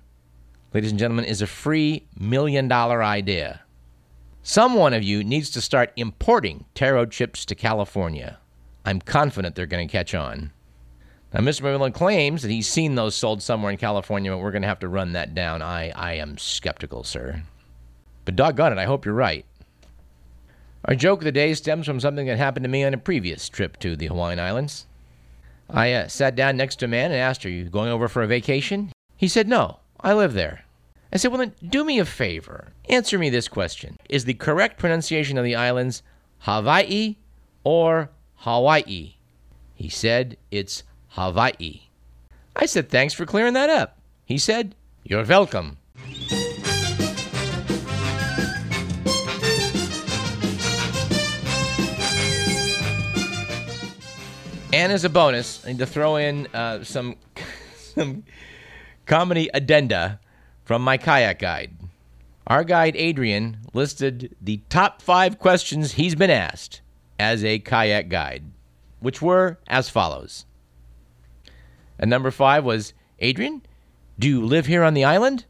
ladies 0.72 0.90
and 0.90 0.98
gentlemen, 0.98 1.26
is 1.26 1.42
a 1.42 1.46
free 1.46 2.06
million 2.18 2.66
dollar 2.66 3.04
idea. 3.04 3.60
Some 4.46 4.74
one 4.74 4.92
of 4.92 5.02
you 5.02 5.24
needs 5.24 5.48
to 5.52 5.62
start 5.62 5.94
importing 5.96 6.66
taro 6.74 7.06
chips 7.06 7.46
to 7.46 7.54
California. 7.54 8.38
I'm 8.84 9.00
confident 9.00 9.54
they're 9.54 9.64
going 9.64 9.88
to 9.88 9.90
catch 9.90 10.14
on. 10.14 10.52
Now, 11.32 11.40
Mr. 11.40 11.62
McMillan 11.62 11.94
claims 11.94 12.42
that 12.42 12.50
he's 12.50 12.68
seen 12.68 12.94
those 12.94 13.14
sold 13.14 13.42
somewhere 13.42 13.72
in 13.72 13.78
California, 13.78 14.30
but 14.30 14.40
we're 14.40 14.50
going 14.50 14.60
to 14.60 14.68
have 14.68 14.80
to 14.80 14.88
run 14.88 15.12
that 15.12 15.34
down. 15.34 15.62
I, 15.62 15.92
I 15.96 16.12
am 16.16 16.36
skeptical, 16.36 17.04
sir. 17.04 17.42
But 18.26 18.36
doggone 18.36 18.72
it, 18.72 18.78
I 18.78 18.84
hope 18.84 19.06
you're 19.06 19.14
right. 19.14 19.46
Our 20.84 20.94
joke 20.94 21.20
of 21.20 21.24
the 21.24 21.32
day 21.32 21.54
stems 21.54 21.86
from 21.86 21.98
something 21.98 22.26
that 22.26 22.36
happened 22.36 22.64
to 22.64 22.70
me 22.70 22.84
on 22.84 22.92
a 22.92 22.98
previous 22.98 23.48
trip 23.48 23.78
to 23.78 23.96
the 23.96 24.08
Hawaiian 24.08 24.38
Islands. 24.38 24.84
I 25.70 25.94
uh, 25.94 26.08
sat 26.08 26.36
down 26.36 26.58
next 26.58 26.76
to 26.76 26.84
a 26.84 26.88
man 26.88 27.12
and 27.12 27.18
asked, 27.18 27.46
Are 27.46 27.50
you 27.50 27.70
going 27.70 27.88
over 27.88 28.08
for 28.08 28.22
a 28.22 28.26
vacation? 28.26 28.92
He 29.16 29.26
said, 29.26 29.48
No, 29.48 29.78
I 30.02 30.12
live 30.12 30.34
there. 30.34 30.63
I 31.14 31.16
said, 31.16 31.30
Well, 31.30 31.38
then 31.38 31.54
do 31.64 31.84
me 31.84 32.00
a 32.00 32.04
favor. 32.04 32.72
Answer 32.88 33.18
me 33.18 33.30
this 33.30 33.46
question 33.46 33.98
Is 34.08 34.24
the 34.24 34.34
correct 34.34 34.78
pronunciation 34.78 35.38
of 35.38 35.44
the 35.44 35.54
islands 35.54 36.02
Hawaii 36.40 37.16
or 37.62 38.10
Hawaii? 38.38 39.14
He 39.74 39.88
said, 39.88 40.36
It's 40.50 40.82
Hawaii. 41.10 41.82
I 42.56 42.66
said, 42.66 42.88
Thanks 42.88 43.14
for 43.14 43.26
clearing 43.26 43.54
that 43.54 43.70
up. 43.70 43.98
He 44.24 44.38
said, 44.38 44.74
You're 45.04 45.24
welcome. 45.24 45.78
And 54.72 54.90
as 54.90 55.04
a 55.04 55.08
bonus, 55.08 55.64
I 55.64 55.68
need 55.68 55.78
to 55.78 55.86
throw 55.86 56.16
in 56.16 56.48
uh, 56.48 56.82
some 56.82 57.14
some 57.94 58.24
comedy 59.06 59.48
addenda 59.54 60.18
from 60.64 60.82
my 60.82 60.96
kayak 60.96 61.38
guide. 61.38 61.72
Our 62.46 62.64
guide 62.64 62.96
Adrian 62.96 63.58
listed 63.72 64.34
the 64.40 64.60
top 64.68 65.00
five 65.00 65.38
questions 65.38 65.92
he's 65.92 66.14
been 66.14 66.30
asked 66.30 66.80
as 67.18 67.44
a 67.44 67.58
kayak 67.58 68.08
guide, 68.08 68.44
which 69.00 69.22
were 69.22 69.58
as 69.66 69.88
follows. 69.88 70.44
And 71.98 72.10
number 72.10 72.30
five 72.30 72.64
was 72.64 72.92
Adrian, 73.20 73.62
do 74.18 74.28
you 74.28 74.44
live 74.44 74.66
here 74.66 74.82
on 74.82 74.94
the 74.94 75.04
island? 75.04 75.46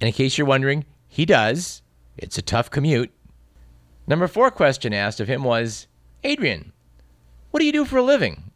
And 0.00 0.08
in 0.08 0.14
case 0.14 0.36
you're 0.36 0.46
wondering, 0.46 0.84
he 1.08 1.24
does. 1.24 1.82
It's 2.16 2.38
a 2.38 2.42
tough 2.42 2.70
commute. 2.70 3.12
Number 4.06 4.26
four 4.26 4.50
question 4.50 4.92
asked 4.92 5.20
of 5.20 5.28
him 5.28 5.44
was 5.44 5.86
Adrian, 6.24 6.72
what 7.50 7.60
do 7.60 7.66
you 7.66 7.72
do 7.72 7.84
for 7.84 7.98
a 7.98 8.02
living? 8.02 8.50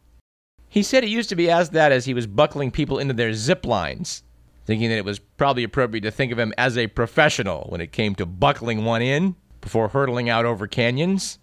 He 0.69 0.83
said 0.83 1.03
he 1.03 1.09
used 1.09 1.29
to 1.29 1.35
be 1.35 1.49
asked 1.49 1.71
that 1.73 1.91
as 1.91 2.05
he 2.05 2.13
was 2.13 2.27
buckling 2.27 2.71
people 2.71 2.99
into 2.99 3.13
their 3.13 3.33
zip 3.33 3.65
lines. 3.65 4.23
Thinking 4.65 4.89
that 4.89 4.97
it 4.97 5.05
was 5.05 5.19
probably 5.19 5.63
appropriate 5.63 6.01
to 6.01 6.11
think 6.11 6.31
of 6.31 6.39
him 6.39 6.53
as 6.57 6.77
a 6.77 6.87
professional 6.87 7.65
when 7.69 7.81
it 7.81 7.91
came 7.91 8.15
to 8.15 8.25
buckling 8.25 8.85
one 8.85 9.01
in 9.01 9.35
before 9.61 9.89
hurtling 9.89 10.29
out 10.29 10.45
over 10.45 10.67
canyons. 10.67 11.39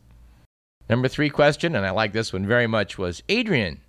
Number 0.89 1.09
three 1.09 1.31
question, 1.31 1.77
and 1.77 1.87
I 1.87 1.91
like 1.91 2.13
this 2.13 2.33
one 2.33 2.47
very 2.47 2.67
much, 2.67 2.99
was 2.99 3.23
Adrian, 3.29 3.81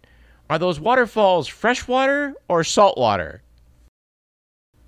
are 0.49 0.59
those 0.59 0.79
waterfalls 0.79 1.47
freshwater 1.47 2.35
or 2.47 2.63
saltwater? 2.63 3.41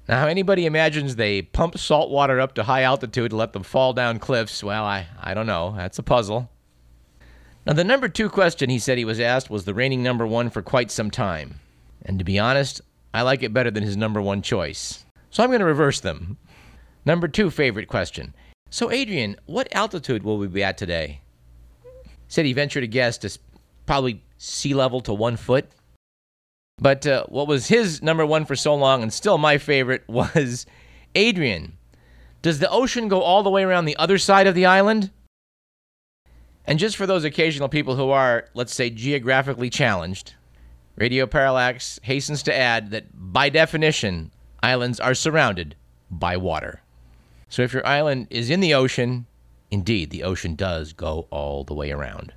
Now, 0.08 0.28
anybody 0.28 0.66
imagines 0.66 1.16
they 1.16 1.42
pump 1.42 1.78
salt 1.78 2.12
water 2.12 2.42
up 2.42 2.56
to 2.56 2.64
high 2.64 2.84
altitude 2.84 3.32
to 3.32 3.38
let 3.38 3.54
them 3.54 3.64
fall 3.64 3.94
down 3.94 4.20
cliffs, 4.20 4.62
well, 4.62 4.84
I, 4.84 5.08
I 5.22 5.34
don't 5.34 5.48
know. 5.48 5.74
That's 5.78 5.98
a 5.98 6.04
puzzle. 6.04 6.50
Now, 7.66 7.72
the 7.72 7.86
number 7.86 8.10
two 8.10 8.30
question 8.30 8.70
he 8.70 8.80
said 8.80 8.98
he 8.98 9.06
was 9.06 9.22
asked 9.22 9.50
was 9.50 9.64
the 9.64 9.74
reigning 9.74 10.04
number 10.04 10.28
one 10.28 10.50
for 10.50 10.62
quite 10.62 10.92
some 10.92 11.10
time. 11.10 11.62
And 12.04 12.20
to 12.20 12.26
be 12.26 12.38
honest, 12.38 12.82
I 13.14 13.22
like 13.22 13.44
it 13.44 13.54
better 13.54 13.72
than 13.72 13.84
his 13.84 13.96
number 13.96 14.22
one 14.22 14.42
choice. 14.42 15.06
So 15.30 15.44
I'm 15.44 15.50
going 15.50 15.60
to 15.60 15.66
reverse 15.66 16.00
them. 16.00 16.38
Number 17.06 17.28
two 17.28 17.50
favorite 17.50 17.88
question. 17.88 18.34
So, 18.70 18.90
Adrian, 18.92 19.36
what 19.46 19.74
altitude 19.76 20.24
will 20.24 20.38
we 20.38 20.48
be 20.48 20.64
at 20.64 20.78
today? 20.78 21.22
Said 22.28 22.46
he 22.46 22.54
ventured 22.54 22.82
to 22.82 22.88
guess 22.88 23.20
to 23.20 23.38
probably 23.86 24.24
sea 24.38 24.74
level 24.74 25.02
to 25.02 25.14
one 25.14 25.38
foot. 25.38 25.70
But 26.80 27.06
uh, 27.06 27.26
what 27.28 27.48
was 27.48 27.68
his 27.68 28.02
number 28.02 28.26
one 28.26 28.46
for 28.46 28.56
so 28.56 28.74
long, 28.74 29.04
and 29.04 29.14
still 29.14 29.38
my 29.38 29.60
favorite, 29.60 30.04
was 30.08 30.66
Adrian. 31.14 31.78
Does 32.42 32.60
the 32.60 32.70
ocean 32.70 33.08
go 33.08 33.22
all 33.22 33.44
the 33.44 33.50
way 33.50 33.64
around 33.64 33.86
the 33.86 33.98
other 33.98 34.18
side 34.18 34.48
of 34.48 34.56
the 34.56 34.66
island? 34.66 35.12
And 36.66 36.80
just 36.80 36.98
for 36.98 37.06
those 37.06 37.24
occasional 37.24 37.70
people 37.70 37.96
who 37.96 38.10
are, 38.10 38.48
let's 38.54 38.74
say, 38.74 38.90
geographically 38.90 39.70
challenged, 39.70 40.34
Radio 40.96 41.26
Parallax 41.26 42.00
hastens 42.04 42.44
to 42.44 42.56
add 42.56 42.92
that 42.92 43.06
by 43.14 43.50
definition, 43.50 44.32
islands 44.62 45.00
are 45.00 45.16
surrounded 45.16 45.76
by 46.12 46.38
water. 46.38 46.82
So 47.50 47.62
if 47.64 47.74
your 47.74 47.86
island 47.86 48.28
is 48.30 48.50
in 48.50 48.60
the 48.60 48.74
ocean, 48.74 49.26
indeed, 49.72 50.12
the 50.12 50.24
ocean 50.24 50.56
does 50.56 50.94
go 50.94 51.28
all 51.32 51.64
the 51.64 51.74
way 51.74 51.92
around. 51.92 52.34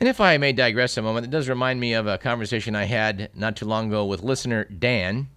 And 0.00 0.08
if 0.08 0.20
I 0.20 0.36
may 0.36 0.52
digress 0.52 0.96
a 0.96 1.02
moment, 1.02 1.26
it 1.26 1.30
does 1.30 1.48
remind 1.48 1.78
me 1.78 1.94
of 1.94 2.06
a 2.06 2.18
conversation 2.18 2.74
I 2.74 2.84
had 2.84 3.30
not 3.34 3.56
too 3.56 3.66
long 3.66 3.88
ago 3.88 4.04
with 4.04 4.22
listener 4.22 4.64
Dan, 4.64 5.28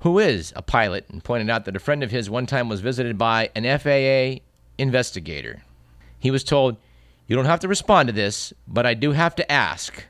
who 0.00 0.18
is 0.18 0.52
a 0.54 0.62
pilot, 0.62 1.06
and 1.08 1.24
pointed 1.24 1.50
out 1.50 1.64
that 1.64 1.76
a 1.76 1.80
friend 1.80 2.02
of 2.02 2.10
his 2.10 2.28
one 2.28 2.46
time 2.46 2.68
was 2.68 2.80
visited 2.80 3.16
by 3.16 3.50
an 3.54 3.64
FAA 3.78 4.42
investigator. 4.76 5.62
He 6.18 6.30
was 6.30 6.44
told, 6.44 6.76
You 7.26 7.36
don't 7.36 7.46
have 7.46 7.60
to 7.60 7.68
respond 7.68 8.08
to 8.08 8.12
this, 8.12 8.52
but 8.68 8.86
I 8.86 8.94
do 8.94 9.12
have 9.12 9.34
to 9.36 9.50
ask. 9.50 10.04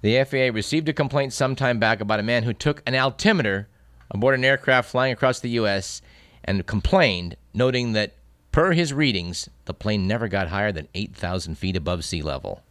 The 0.00 0.22
FAA 0.24 0.54
received 0.54 0.88
a 0.88 0.92
complaint 0.92 1.32
some 1.32 1.56
time 1.56 1.78
back 1.78 2.00
about 2.00 2.20
a 2.20 2.24
man 2.24 2.44
who 2.44 2.52
took 2.52 2.82
an 2.86 2.94
altimeter 2.94 3.68
aboard 4.10 4.34
an 4.34 4.44
aircraft 4.44 4.90
flying 4.90 5.12
across 5.12 5.40
the 5.40 5.50
U.S. 5.50 6.00
and 6.44 6.66
complained, 6.66 7.36
noting 7.52 7.92
that 7.92 8.14
Per 8.58 8.72
his 8.72 8.92
readings, 8.92 9.48
the 9.66 9.74
plane 9.74 10.08
never 10.08 10.26
got 10.26 10.48
higher 10.48 10.72
than 10.72 10.88
8,000 10.94 11.56
feet 11.56 11.76
above 11.76 12.04
sea 12.04 12.22
level. 12.22 12.62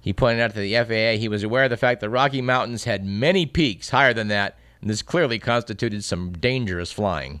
He 0.00 0.12
pointed 0.12 0.40
out 0.40 0.54
to 0.54 0.60
the 0.60 0.74
FAA 0.74 1.20
he 1.20 1.28
was 1.28 1.42
aware 1.42 1.64
of 1.64 1.70
the 1.70 1.76
fact 1.76 2.00
the 2.00 2.08
Rocky 2.08 2.40
Mountains 2.40 2.84
had 2.84 3.04
many 3.04 3.44
peaks 3.44 3.90
higher 3.90 4.14
than 4.14 4.28
that, 4.28 4.56
and 4.80 4.88
this 4.88 5.02
clearly 5.02 5.38
constituted 5.38 6.04
some 6.04 6.32
dangerous 6.32 6.90
flying. 6.92 7.40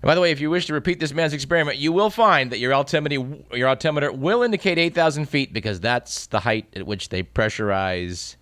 And 0.00 0.06
by 0.08 0.14
the 0.14 0.20
way, 0.20 0.30
if 0.30 0.40
you 0.40 0.48
wish 0.48 0.66
to 0.66 0.74
repeat 0.74 1.00
this 1.00 1.12
man's 1.12 1.32
experiment, 1.32 1.78
you 1.78 1.92
will 1.92 2.10
find 2.10 2.52
that 2.52 2.58
your 2.58 2.72
altimeter, 2.72 3.16
your 3.52 3.68
altimeter 3.68 4.12
will 4.12 4.42
indicate 4.42 4.78
8,000 4.78 5.26
feet 5.26 5.52
because 5.52 5.80
that's 5.80 6.26
the 6.28 6.40
height 6.40 6.66
at 6.76 6.86
which 6.86 7.08
they 7.08 7.22
pressurize 7.24 8.36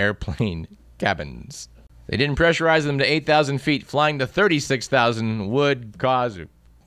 airplane 0.00 0.66
cabins. 0.98 1.68
They 2.06 2.16
didn't 2.16 2.38
pressurize 2.38 2.84
them 2.84 2.98
to 2.98 3.04
8,000 3.04 3.58
feet. 3.58 3.86
Flying 3.86 4.18
to 4.18 4.26
36,000 4.26 5.48
would 5.50 5.98
cause 5.98 6.38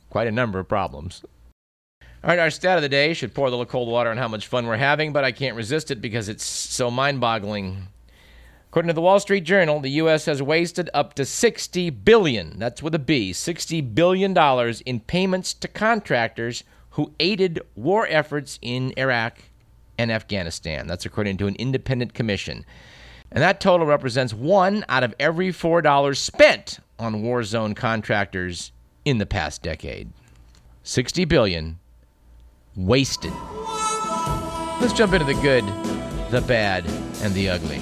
quite 0.09 0.27
a 0.27 0.31
number 0.31 0.59
of 0.59 0.67
problems. 0.67 1.23
All 2.01 2.31
right, 2.31 2.39
our 2.39 2.49
stat 2.49 2.77
of 2.77 2.81
the 2.81 2.89
day 2.89 3.13
should 3.13 3.33
pour 3.33 3.47
a 3.47 3.49
little 3.49 3.65
cold 3.65 3.87
water 3.87 4.09
on 4.09 4.17
how 4.17 4.27
much 4.27 4.47
fun 4.47 4.65
we're 4.65 4.77
having, 4.77 5.13
but 5.13 5.23
I 5.23 5.31
can't 5.31 5.55
resist 5.55 5.91
it 5.91 6.01
because 6.01 6.29
it's 6.29 6.43
so 6.43 6.89
mind 6.89 7.21
boggling. 7.21 7.87
According 8.77 8.89
to 8.89 8.93
the 8.93 9.01
Wall 9.01 9.19
Street 9.19 9.43
Journal, 9.43 9.79
the 9.79 9.89
U.S. 9.89 10.25
has 10.25 10.39
wasted 10.39 10.87
up 10.93 11.15
to 11.15 11.25
60 11.25 11.89
billion, 11.89 12.59
that's 12.59 12.83
with 12.83 12.93
a 12.93 12.99
B, 12.99 13.31
$60 13.31 13.95
billion 13.95 14.37
in 14.85 14.99
payments 14.99 15.55
to 15.55 15.67
contractors 15.67 16.63
who 16.91 17.11
aided 17.19 17.59
war 17.73 18.05
efforts 18.07 18.59
in 18.61 18.93
Iraq 18.95 19.39
and 19.97 20.11
Afghanistan. 20.11 20.85
That's 20.85 21.07
according 21.07 21.37
to 21.37 21.47
an 21.47 21.55
independent 21.55 22.13
commission. 22.13 22.67
And 23.31 23.41
that 23.41 23.59
total 23.59 23.87
represents 23.87 24.31
one 24.31 24.85
out 24.89 25.03
of 25.03 25.15
every 25.19 25.49
$4 25.49 26.15
spent 26.15 26.77
on 26.99 27.23
war 27.23 27.41
zone 27.41 27.73
contractors 27.73 28.73
in 29.03 29.17
the 29.17 29.25
past 29.25 29.63
decade. 29.63 30.11
60 30.83 31.25
billion 31.25 31.79
wasted. 32.75 33.33
Let's 34.79 34.93
jump 34.93 35.13
into 35.13 35.25
the 35.25 35.39
good, 35.41 35.65
the 36.29 36.41
bad, 36.47 36.85
and 37.23 37.33
the 37.33 37.49
ugly. 37.49 37.81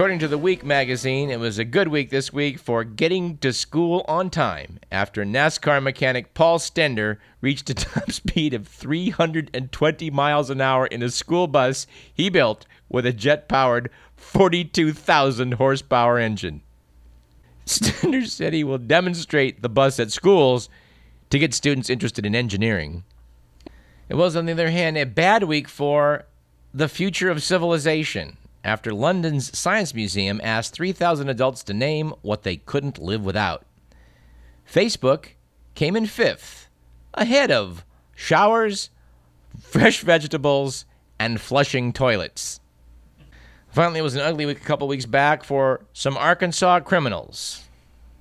According 0.00 0.18
to 0.20 0.28
the 0.28 0.38
Week 0.38 0.64
magazine, 0.64 1.30
it 1.30 1.38
was 1.38 1.58
a 1.58 1.64
good 1.64 1.86
week 1.86 2.10
this 2.10 2.32
week 2.32 2.58
for 2.58 2.82
getting 2.82 3.38
to 3.38 3.52
school 3.52 4.04
on 4.08 4.30
time 4.30 4.80
after 4.90 5.24
NASCAR 5.24 5.80
mechanic 5.80 6.34
Paul 6.34 6.58
Stender 6.58 7.18
reached 7.40 7.70
a 7.70 7.74
top 7.74 8.10
speed 8.10 8.52
of 8.54 8.66
320 8.66 10.10
miles 10.10 10.50
an 10.50 10.60
hour 10.60 10.86
in 10.86 11.04
a 11.04 11.10
school 11.10 11.46
bus 11.46 11.86
he 12.12 12.28
built 12.28 12.66
with 12.88 13.06
a 13.06 13.12
jet 13.12 13.48
powered 13.48 13.90
42,000 14.16 15.54
horsepower 15.54 16.18
engine. 16.18 16.62
Said 17.70 18.52
he 18.52 18.64
will 18.64 18.78
demonstrate 18.78 19.62
the 19.62 19.68
bus 19.68 20.00
at 20.00 20.10
schools 20.10 20.68
to 21.30 21.38
get 21.38 21.54
students 21.54 21.88
interested 21.88 22.26
in 22.26 22.34
engineering. 22.34 23.04
It 24.08 24.16
was, 24.16 24.34
on 24.34 24.46
the 24.46 24.52
other 24.52 24.70
hand, 24.70 24.98
a 24.98 25.04
bad 25.04 25.44
week 25.44 25.68
for 25.68 26.24
the 26.74 26.88
future 26.88 27.30
of 27.30 27.42
civilization 27.42 28.36
after 28.64 28.92
London's 28.92 29.56
Science 29.56 29.94
Museum 29.94 30.40
asked 30.42 30.74
3,000 30.74 31.28
adults 31.28 31.62
to 31.64 31.72
name 31.72 32.12
what 32.22 32.42
they 32.42 32.56
couldn't 32.56 32.98
live 32.98 33.24
without. 33.24 33.64
Facebook 34.70 35.30
came 35.74 35.96
in 35.96 36.06
fifth, 36.06 36.68
ahead 37.14 37.50
of 37.50 37.84
showers, 38.14 38.90
fresh 39.60 40.00
vegetables, 40.00 40.84
and 41.18 41.40
flushing 41.40 41.92
toilets. 41.92 42.59
Finally, 43.70 44.00
it 44.00 44.02
was 44.02 44.16
an 44.16 44.20
ugly 44.20 44.46
week 44.46 44.60
a 44.60 44.64
couple 44.64 44.88
weeks 44.88 45.06
back 45.06 45.44
for 45.44 45.84
some 45.92 46.16
Arkansas 46.16 46.80
criminals. 46.80 47.64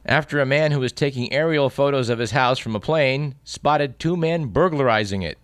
After 0.06 0.40
a 0.40 0.46
man 0.46 0.72
who 0.72 0.80
was 0.80 0.92
taking 0.92 1.34
aerial 1.34 1.70
photos 1.70 2.10
of 2.10 2.20
his 2.20 2.32
house 2.32 2.60
from 2.60 2.76
a 2.76 2.80
plane 2.80 3.36
spotted 3.44 3.98
two 3.98 4.16
men 4.16 4.46
burglarizing 4.46 5.24
it. 5.24 5.38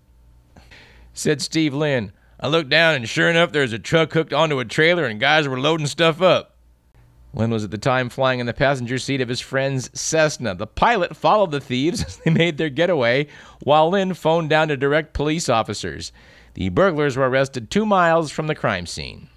Said 1.13 1.41
Steve 1.41 1.73
Lynn, 1.73 2.11
I 2.39 2.47
looked 2.47 2.69
down, 2.69 2.95
and 2.95 3.09
sure 3.09 3.29
enough, 3.29 3.51
there 3.51 3.63
was 3.63 3.73
a 3.73 3.79
truck 3.79 4.13
hooked 4.13 4.33
onto 4.33 4.59
a 4.59 4.65
trailer, 4.65 5.05
and 5.05 5.19
guys 5.19 5.47
were 5.47 5.59
loading 5.59 5.87
stuff 5.87 6.21
up. 6.21 6.55
Lynn 7.33 7.49
was 7.49 7.63
at 7.63 7.71
the 7.71 7.77
time 7.77 8.09
flying 8.09 8.39
in 8.39 8.45
the 8.45 8.53
passenger 8.53 8.97
seat 8.97 9.21
of 9.21 9.29
his 9.29 9.41
friend's 9.41 9.89
Cessna. 9.99 10.55
The 10.55 10.67
pilot 10.67 11.15
followed 11.15 11.51
the 11.51 11.59
thieves 11.59 12.03
as 12.05 12.17
they 12.17 12.31
made 12.31 12.57
their 12.57 12.69
getaway, 12.69 13.27
while 13.63 13.89
Lynn 13.89 14.13
phoned 14.13 14.49
down 14.49 14.67
to 14.67 14.77
direct 14.77 15.13
police 15.13 15.49
officers. 15.49 16.11
The 16.53 16.69
burglars 16.69 17.17
were 17.17 17.29
arrested 17.29 17.69
two 17.71 17.85
miles 17.85 18.31
from 18.31 18.47
the 18.47 18.55
crime 18.55 18.85
scene. 18.85 19.29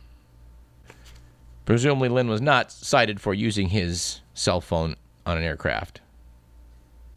Presumably, 1.68 2.08
Lynn 2.08 2.30
was 2.30 2.40
not 2.40 2.72
cited 2.72 3.20
for 3.20 3.34
using 3.34 3.68
his 3.68 4.22
cell 4.32 4.62
phone 4.62 4.96
on 5.26 5.36
an 5.36 5.44
aircraft. 5.44 6.00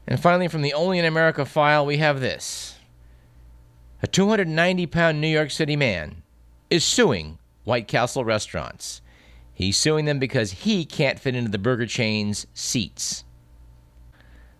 And 0.05 0.19
finally, 0.19 0.49
from 0.49 0.61
the 0.61 0.73
Only 0.73 0.99
in 0.99 1.05
America 1.05 1.45
file, 1.45 1.85
we 1.85 1.99
have 1.99 2.19
this. 2.19 2.75
A 4.03 4.07
290 4.07 4.87
pound 4.87 5.21
New 5.21 5.29
York 5.29 5.51
City 5.51 5.77
man 5.77 6.23
is 6.69 6.83
suing 6.83 7.37
White 7.63 7.87
Castle 7.87 8.25
restaurants. 8.25 9.01
He's 9.53 9.77
suing 9.77 10.03
them 10.03 10.19
because 10.19 10.51
he 10.51 10.83
can't 10.83 11.17
fit 11.17 11.33
into 11.33 11.49
the 11.49 11.57
burger 11.57 11.85
chain's 11.85 12.45
seats. 12.53 13.23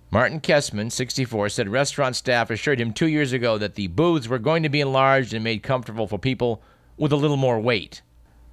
Martin 0.10 0.40
Kessman, 0.40 0.90
64, 0.90 1.50
said 1.50 1.68
restaurant 1.68 2.16
staff 2.16 2.50
assured 2.50 2.80
him 2.80 2.94
two 2.94 3.08
years 3.08 3.34
ago 3.34 3.58
that 3.58 3.76
the 3.76 3.88
booths 3.88 4.30
were 4.30 4.40
going 4.40 4.64
to 4.64 4.70
be 4.70 4.80
enlarged 4.80 5.34
and 5.34 5.44
made 5.44 5.64
comfortable 5.64 6.08
for 6.08 6.18
people 6.18 6.64
with 6.96 7.12
a 7.12 7.18
little 7.18 7.36
more 7.36 7.60
weight. 7.60 8.02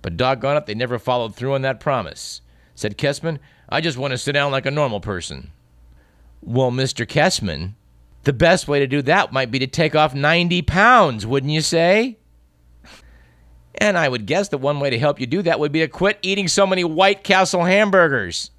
But 0.03 0.17
doggone 0.17 0.57
it, 0.57 0.67
they 0.67 0.75
never 0.75 0.99
followed 0.99 1.35
through 1.35 1.55
on 1.55 1.63
that 1.63 1.81
promise. 1.81 2.41
Said 2.75 2.97
Kessman, 2.99 3.39
I 3.69 3.81
just 3.81 3.99
want 3.99 4.13
to 4.13 4.19
sit 4.19 4.33
down 4.33 4.53
like 4.53 4.67
a 4.67 4.71
normal 4.71 5.01
person. 5.01 5.51
Well, 6.41 6.71
Mr. 6.71 7.07
Kessman, 7.07 7.75
the 8.25 8.33
best 8.33 8.69
way 8.69 8.79
to 8.79 8.87
do 8.87 9.03
that 9.03 9.33
might 9.33 9.51
be 9.51 9.59
to 9.59 9.67
take 9.67 9.95
off 9.95 10.15
90 10.15 10.63
pounds, 10.63 11.27
wouldn't 11.27 11.53
you 11.53 11.61
say? 11.61 12.19
And 13.81 13.97
I 13.97 14.09
would 14.09 14.27
guess 14.27 14.49
that 14.49 14.59
one 14.59 14.81
way 14.81 14.91
to 14.91 14.99
help 14.99 15.21
you 15.21 15.27
do 15.27 15.43
that 15.43 15.61
would 15.61 15.73
be 15.73 15.81
to 15.81 15.89
quit 15.89 16.19
eating 16.23 16.49
so 16.49 16.67
many 16.67 16.85
White 16.85 17.23
Castle 17.23 17.65
hamburgers. 17.65 18.51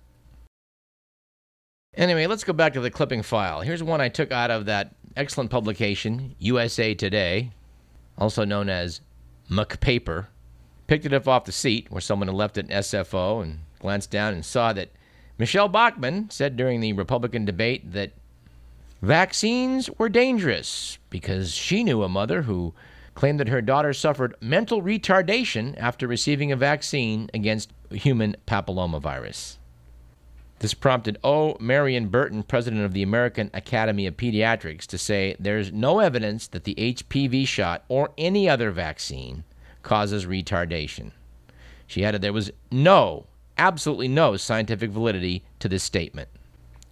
Anyway, 1.93 2.25
let's 2.27 2.43
go 2.43 2.53
back 2.53 2.73
to 2.73 2.81
the 2.81 2.91
clipping 2.91 3.21
file. 3.21 3.61
Here's 3.61 3.83
one 3.83 3.99
I 3.99 4.09
took 4.09 4.31
out 4.31 4.51
of 4.51 4.65
that 4.65 4.95
excellent 5.17 5.49
publication, 5.49 6.35
USA 6.39 6.93
Today, 6.93 7.51
also 8.17 8.45
known 8.45 8.69
as 8.69 9.01
McPaper. 9.49 10.27
Picked 10.89 11.05
it 11.05 11.13
up 11.13 11.27
off 11.27 11.45
the 11.45 11.51
seat 11.51 11.85
where 11.91 12.01
someone 12.01 12.29
had 12.29 12.35
left 12.35 12.57
it 12.57 12.65
in 12.65 12.75
SFO 12.75 13.43
and 13.43 13.59
glanced 13.77 14.09
down 14.09 14.33
and 14.33 14.43
saw 14.43 14.73
that 14.73 14.89
Michele 15.37 15.67
Bachmann 15.67 16.31
said 16.31 16.57
during 16.57 16.79
the 16.79 16.93
Republican 16.93 17.45
debate 17.45 17.93
that 17.93 18.13
vaccines 18.99 19.87
were 19.99 20.09
dangerous 20.09 20.97
because 21.11 21.53
she 21.53 21.83
knew 21.83 22.01
a 22.01 22.09
mother 22.09 22.41
who 22.41 22.73
claimed 23.13 23.39
that 23.39 23.49
her 23.49 23.61
daughter 23.61 23.93
suffered 23.93 24.33
mental 24.41 24.81
retardation 24.81 25.75
after 25.77 26.07
receiving 26.07 26.51
a 26.51 26.55
vaccine 26.55 27.29
against 27.35 27.71
human 27.91 28.35
papillomavirus. 28.47 29.57
This 30.57 30.73
prompted 30.73 31.19
O. 31.23 31.55
Marion 31.59 32.07
Burton, 32.07 32.41
president 32.41 32.81
of 32.83 32.93
the 32.93 33.03
American 33.03 33.51
Academy 33.53 34.07
of 34.07 34.17
Pediatrics, 34.17 34.87
to 34.87 34.97
say 34.97 35.35
there's 35.39 35.71
no 35.71 35.99
evidence 35.99 36.47
that 36.47 36.63
the 36.63 36.73
HPV 36.73 37.45
shot 37.45 37.85
or 37.89 38.09
any 38.17 38.49
other 38.49 38.71
vaccine 38.71 39.43
causes 39.83 40.25
retardation. 40.25 41.11
She 41.87 42.05
added 42.05 42.21
there 42.21 42.33
was 42.33 42.51
no, 42.71 43.25
absolutely 43.57 44.07
no 44.07 44.37
scientific 44.37 44.91
validity 44.91 45.43
to 45.59 45.69
this 45.69 45.83
statement. 45.83 46.29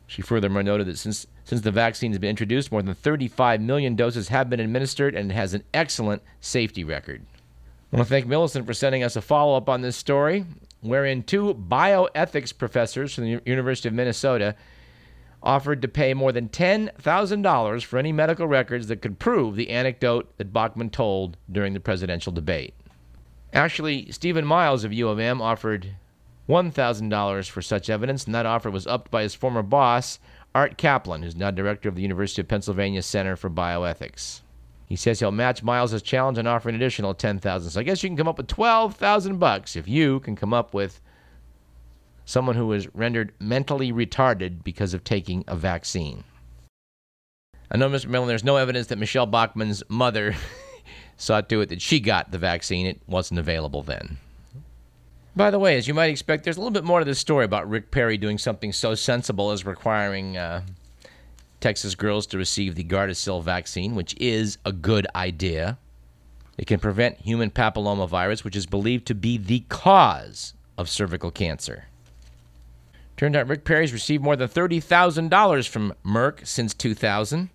She 0.08 0.22
furthermore 0.22 0.64
noted 0.64 0.88
that 0.88 0.98
since, 0.98 1.28
since 1.44 1.62
the 1.62 1.72
vaccine 1.72 2.12
has 2.12 2.20
been 2.20 2.30
introduced, 2.30 2.72
more 2.72 2.82
than 2.82 2.96
35 2.96 3.62
million 3.62 3.96
doses 3.96 4.30
have 4.30 4.50
been 4.50 4.60
administered 4.60 5.16
and 5.16 5.30
it 5.30 5.34
has 5.34 5.54
an 5.54 5.64
excellent 5.74 6.24
safety 6.40 6.84
record. 6.84 7.26
I 7.92 7.98
want 7.98 8.08
to 8.08 8.10
thank 8.10 8.26
Millicent 8.26 8.66
for 8.66 8.74
sending 8.74 9.04
us 9.04 9.16
a 9.16 9.22
follow 9.22 9.56
up 9.56 9.70
on 9.70 9.82
this 9.82 9.96
story 9.96 10.46
wherein 10.82 11.24
two 11.24 11.54
bioethics 11.54 12.58
professors 12.58 13.14
from 13.14 13.26
the 13.26 13.42
University 13.46 13.88
of 13.88 13.94
Minnesota 13.94 14.56
offered 15.44 15.82
to 15.82 15.88
pay 15.88 16.14
more 16.14 16.32
than 16.32 16.50
$10,000 16.50 17.84
for 17.84 18.00
any 18.00 18.12
medical 18.12 18.48
records 18.48 18.88
that 18.88 19.02
could 19.02 19.20
prove 19.20 19.56
the 19.56 19.70
anecdote 19.70 20.36
that 20.38 20.54
Bachmann 20.54 20.90
told 20.90 21.38
during 21.52 21.74
the 21.74 21.80
presidential 21.80 22.32
debate. 22.32 22.74
Actually, 23.54 24.12
Steven 24.12 24.46
Miles 24.46 24.84
of 24.84 24.94
U 24.94 25.08
of 25.10 25.20
M 25.20 25.42
offered 25.42 25.96
$1,000 26.50 27.50
for 27.50 27.62
such 27.62 27.90
evidence, 27.90 28.26
and 28.26 28.36
that 28.36 28.46
offer 28.46 28.70
was 28.70 28.88
upped 28.88 29.12
by 29.12 29.24
his 29.24 29.36
former 29.36 29.64
boss, 29.64 30.20
Art 30.56 30.78
Caplan, 30.78 31.24
who's 31.24 31.36
now 31.36 31.52
director 31.52 31.88
of 31.88 31.96
the 31.96 32.02
University 32.02 32.42
of 32.42 32.48
Pennsylvania 32.48 33.02
Center 33.02 33.36
for 33.36 33.50
Bioethics. 33.50 34.42
He 34.88 34.96
says 34.96 35.20
he'll 35.20 35.32
match 35.32 35.64
Miles' 35.64 36.02
challenge 36.02 36.38
and 36.38 36.48
offer 36.48 36.70
an 36.70 36.76
additional 36.76 37.14
10000 37.14 37.70
So 37.72 37.80
I 37.80 37.84
guess 37.84 38.02
you 38.02 38.10
can 38.10 38.18
come 38.18 38.28
up 38.28 38.38
with 38.38 38.48
12000 38.48 39.38
bucks 39.38 39.76
if 39.76 39.88
you 39.88 40.22
can 40.22 40.36
come 40.36 40.54
up 40.54 40.74
with 40.74 41.02
someone 42.28 42.58
who 42.58 42.68
was 42.68 42.94
rendered 42.94 43.34
mentally 43.40 43.92
retarded 43.92 44.62
because 44.62 44.94
of 44.94 45.04
taking 45.04 45.46
a 45.48 45.56
vaccine. 45.56 46.26
I 47.72 47.78
know, 47.78 47.90
Mr. 47.90 48.08
Millen, 48.08 48.28
there's 48.28 48.44
no 48.44 48.58
evidence 48.58 48.88
that 48.88 48.98
Michele 48.98 49.26
Bachmann's 49.26 49.82
mother 49.88 50.36
saw 51.18 51.40
to 51.40 51.62
it 51.62 51.70
that 51.70 51.82
she 51.82 52.02
got 52.02 52.30
the 52.30 52.38
vaccine. 52.38 52.86
It 52.86 53.02
wasn't 53.08 53.40
available 53.40 53.82
then. 53.82 54.18
By 55.38 55.52
the 55.52 55.60
way, 55.60 55.78
as 55.78 55.88
you 55.88 55.94
might 55.94 56.10
expect, 56.10 56.44
there's 56.44 56.58
a 56.58 56.60
little 56.60 56.72
bit 56.72 56.84
more 56.84 57.00
to 57.00 57.06
this 57.06 57.20
story 57.20 57.46
about 57.46 57.70
Rick 57.70 57.92
Perry 57.92 58.18
doing 58.18 58.38
something 58.38 58.74
so 58.74 58.94
sensible 58.94 59.52
as 59.52 59.66
requiring 59.66 60.36
uh, 60.36 60.64
Texas 61.62 61.96
girls 61.96 62.28
to 62.28 62.38
receive 62.38 62.76
the 62.76 62.84
Gardasil 62.84 63.42
vaccine, 63.42 63.96
which 63.96 64.16
is 64.20 64.58
a 64.66 64.74
good 64.74 65.08
idea. 65.16 65.78
It 66.58 66.68
can 66.68 66.80
prevent 66.82 67.20
human 67.20 67.52
papillomavirus, 67.52 68.44
which 68.44 68.56
is 68.58 68.66
believed 68.66 69.06
to 69.08 69.16
be 69.16 69.38
the 69.38 69.62
cause 69.70 70.56
of 70.78 70.90
cervical 70.90 71.32
cancer. 71.32 71.86
Turned 73.18 73.36
out 73.36 73.48
Rick 73.48 73.66
Perry's 73.66 73.94
received 73.94 74.24
more 74.24 74.36
than 74.36 74.48
$30,000 74.48 75.68
from 75.68 75.94
Merck 76.06 76.46
since 76.46 76.76
2000, 76.76 77.50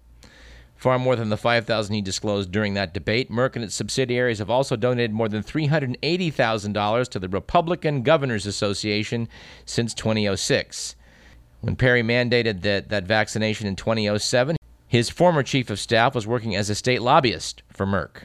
far 0.75 0.99
more 0.99 1.15
than 1.15 1.29
the 1.29 1.37
5000 1.37 1.95
he 1.95 2.03
disclosed 2.03 2.51
during 2.51 2.75
that 2.75 2.93
debate. 2.93 3.31
Merck 3.31 3.55
and 3.55 3.65
its 3.65 3.77
subsidiaries 3.77 4.41
have 4.41 4.51
also 4.51 4.75
donated 4.75 5.13
more 5.13 5.29
than 5.29 5.45
$380,000 5.45 7.09
to 7.09 7.19
the 7.21 7.29
Republican 7.29 8.03
Governors 8.03 8.45
Association 8.45 9.29
since 9.65 9.95
2006. 9.95 10.97
When 11.61 11.77
Perry 11.77 12.03
mandated 12.03 12.63
that, 12.63 12.89
that 12.89 13.05
vaccination 13.05 13.69
in 13.69 13.77
2007, 13.77 14.57
his 14.89 15.11
former 15.11 15.45
chief 15.45 15.71
of 15.71 15.79
staff 15.79 16.13
was 16.13 16.27
working 16.27 16.57
as 16.57 16.71
a 16.71 16.75
state 16.75 17.03
lobbyist 17.03 17.63
for 17.73 17.87
Merck. 17.87 18.25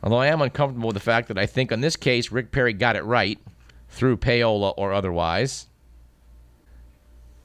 Although 0.00 0.18
I 0.18 0.28
am 0.28 0.42
uncomfortable 0.42 0.88
with 0.88 0.94
the 0.94 1.00
fact 1.00 1.26
that 1.26 1.38
I 1.38 1.46
think 1.46 1.72
on 1.72 1.80
this 1.80 1.96
case 1.96 2.30
Rick 2.30 2.52
Perry 2.52 2.72
got 2.72 2.94
it 2.94 3.02
right, 3.02 3.40
through 3.94 4.16
payola 4.16 4.74
or 4.76 4.92
otherwise. 4.92 5.68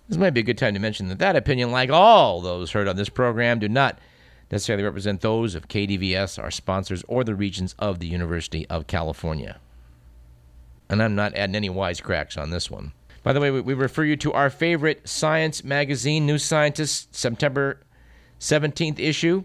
This 0.08 0.18
might 0.18 0.32
be 0.32 0.40
a 0.40 0.44
good 0.44 0.58
time 0.58 0.74
to 0.74 0.80
mention 0.80 1.08
that 1.10 1.20
that 1.20 1.36
opinion, 1.36 1.72
like 1.72 1.92
all 1.92 2.42
those 2.42 2.72
heard 2.72 2.88
on 2.88 2.96
this 2.96 3.10
program, 3.10 3.60
do 3.60 3.70
not 3.70 4.00
necessarily 4.52 4.84
represent 4.84 5.22
those 5.22 5.54
of 5.54 5.68
KDVS, 5.68 6.42
our 6.42 6.50
sponsors, 6.50 7.04
or 7.08 7.24
the 7.24 7.36
Regents 7.36 7.76
of 7.78 8.00
the 8.00 8.08
University 8.08 8.68
of 8.68 8.88
California. 8.88 9.60
And 10.90 11.04
I'm 11.04 11.14
not 11.14 11.36
adding 11.36 11.56
any 11.56 11.70
wisecracks 11.70 12.42
on 12.42 12.50
this 12.50 12.72
one. 12.72 12.94
By 13.22 13.34
the 13.34 13.40
way, 13.40 13.52
we, 13.52 13.74
refer 13.76 14.04
you 14.04 14.16
to 14.18 14.34
our 14.34 14.50
favorite 14.50 15.08
science 15.08 15.64
magazine, 15.64 16.26
New 16.26 16.40
Scientist, 16.40 17.14
September 17.14 17.80
17th 18.40 19.00
issue, 19.00 19.44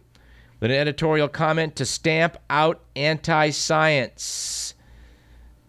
with 0.61 0.71
an 0.71 0.77
editorial 0.77 1.29
comment 1.29 1.77
to 1.77 1.85
stamp 1.85 2.39
out 2.49 2.81
anti 2.97 3.51
science. 3.51 4.74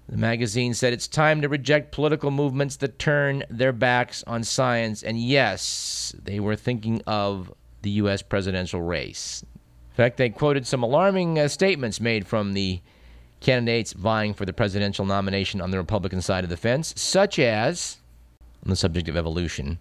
The 0.07 0.17
magazine 0.17 0.73
said 0.75 0.93
it's 0.93 1.07
time 1.07 1.41
to 1.41 1.49
reject 1.49 1.91
political 1.91 2.29
movements 2.29 2.75
that 2.77 2.99
turn 2.99 3.43
their 3.49 3.73
backs 3.73 4.23
on 4.27 4.43
science. 4.43 5.01
And 5.01 5.19
yes, 5.19 6.15
they 6.21 6.39
were 6.39 6.55
thinking 6.55 7.01
of 7.07 7.51
the 7.81 7.89
U.S. 7.91 8.21
presidential 8.21 8.81
race. 8.81 9.43
In 9.43 9.95
fact, 9.95 10.17
they 10.17 10.29
quoted 10.29 10.67
some 10.67 10.83
alarming 10.83 11.39
uh, 11.39 11.47
statements 11.47 11.99
made 11.99 12.27
from 12.27 12.53
the 12.53 12.81
candidates 13.39 13.93
vying 13.93 14.33
for 14.33 14.45
the 14.45 14.53
presidential 14.53 15.05
nomination 15.05 15.61
on 15.61 15.71
the 15.71 15.77
Republican 15.77 16.21
side 16.21 16.43
of 16.43 16.49
the 16.49 16.57
fence, 16.57 16.93
such 16.97 17.39
as, 17.39 17.97
on 18.63 18.69
the 18.69 18.75
subject 18.75 19.07
of 19.07 19.17
evolution, 19.17 19.79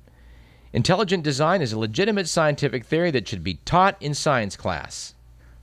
intelligent 0.73 1.23
design 1.23 1.63
is 1.63 1.73
a 1.73 1.79
legitimate 1.79 2.29
scientific 2.29 2.85
theory 2.85 3.11
that 3.11 3.27
should 3.29 3.45
be 3.45 3.55
taught 3.65 3.97
in 4.01 4.15
science 4.15 4.57
class. 4.57 5.15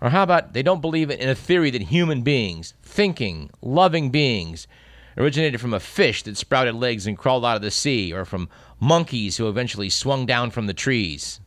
Or 0.01 0.09
how 0.09 0.23
about 0.23 0.53
they 0.53 0.63
don't 0.63 0.81
believe 0.81 1.11
in 1.11 1.29
a 1.29 1.35
theory 1.35 1.69
that 1.69 1.83
human 1.83 2.23
beings, 2.23 2.73
thinking, 2.81 3.51
loving 3.61 4.09
beings, 4.09 4.67
originated 5.15 5.61
from 5.61 5.75
a 5.75 5.79
fish 5.79 6.23
that 6.23 6.37
sprouted 6.37 6.73
legs 6.73 7.05
and 7.05 7.17
crawled 7.17 7.45
out 7.45 7.55
of 7.55 7.61
the 7.61 7.69
sea, 7.69 8.11
or 8.11 8.25
from 8.25 8.49
monkeys 8.79 9.37
who 9.37 9.47
eventually 9.47 9.89
swung 9.89 10.25
down 10.25 10.49
from 10.49 10.65
the 10.65 10.73
trees? 10.73 11.39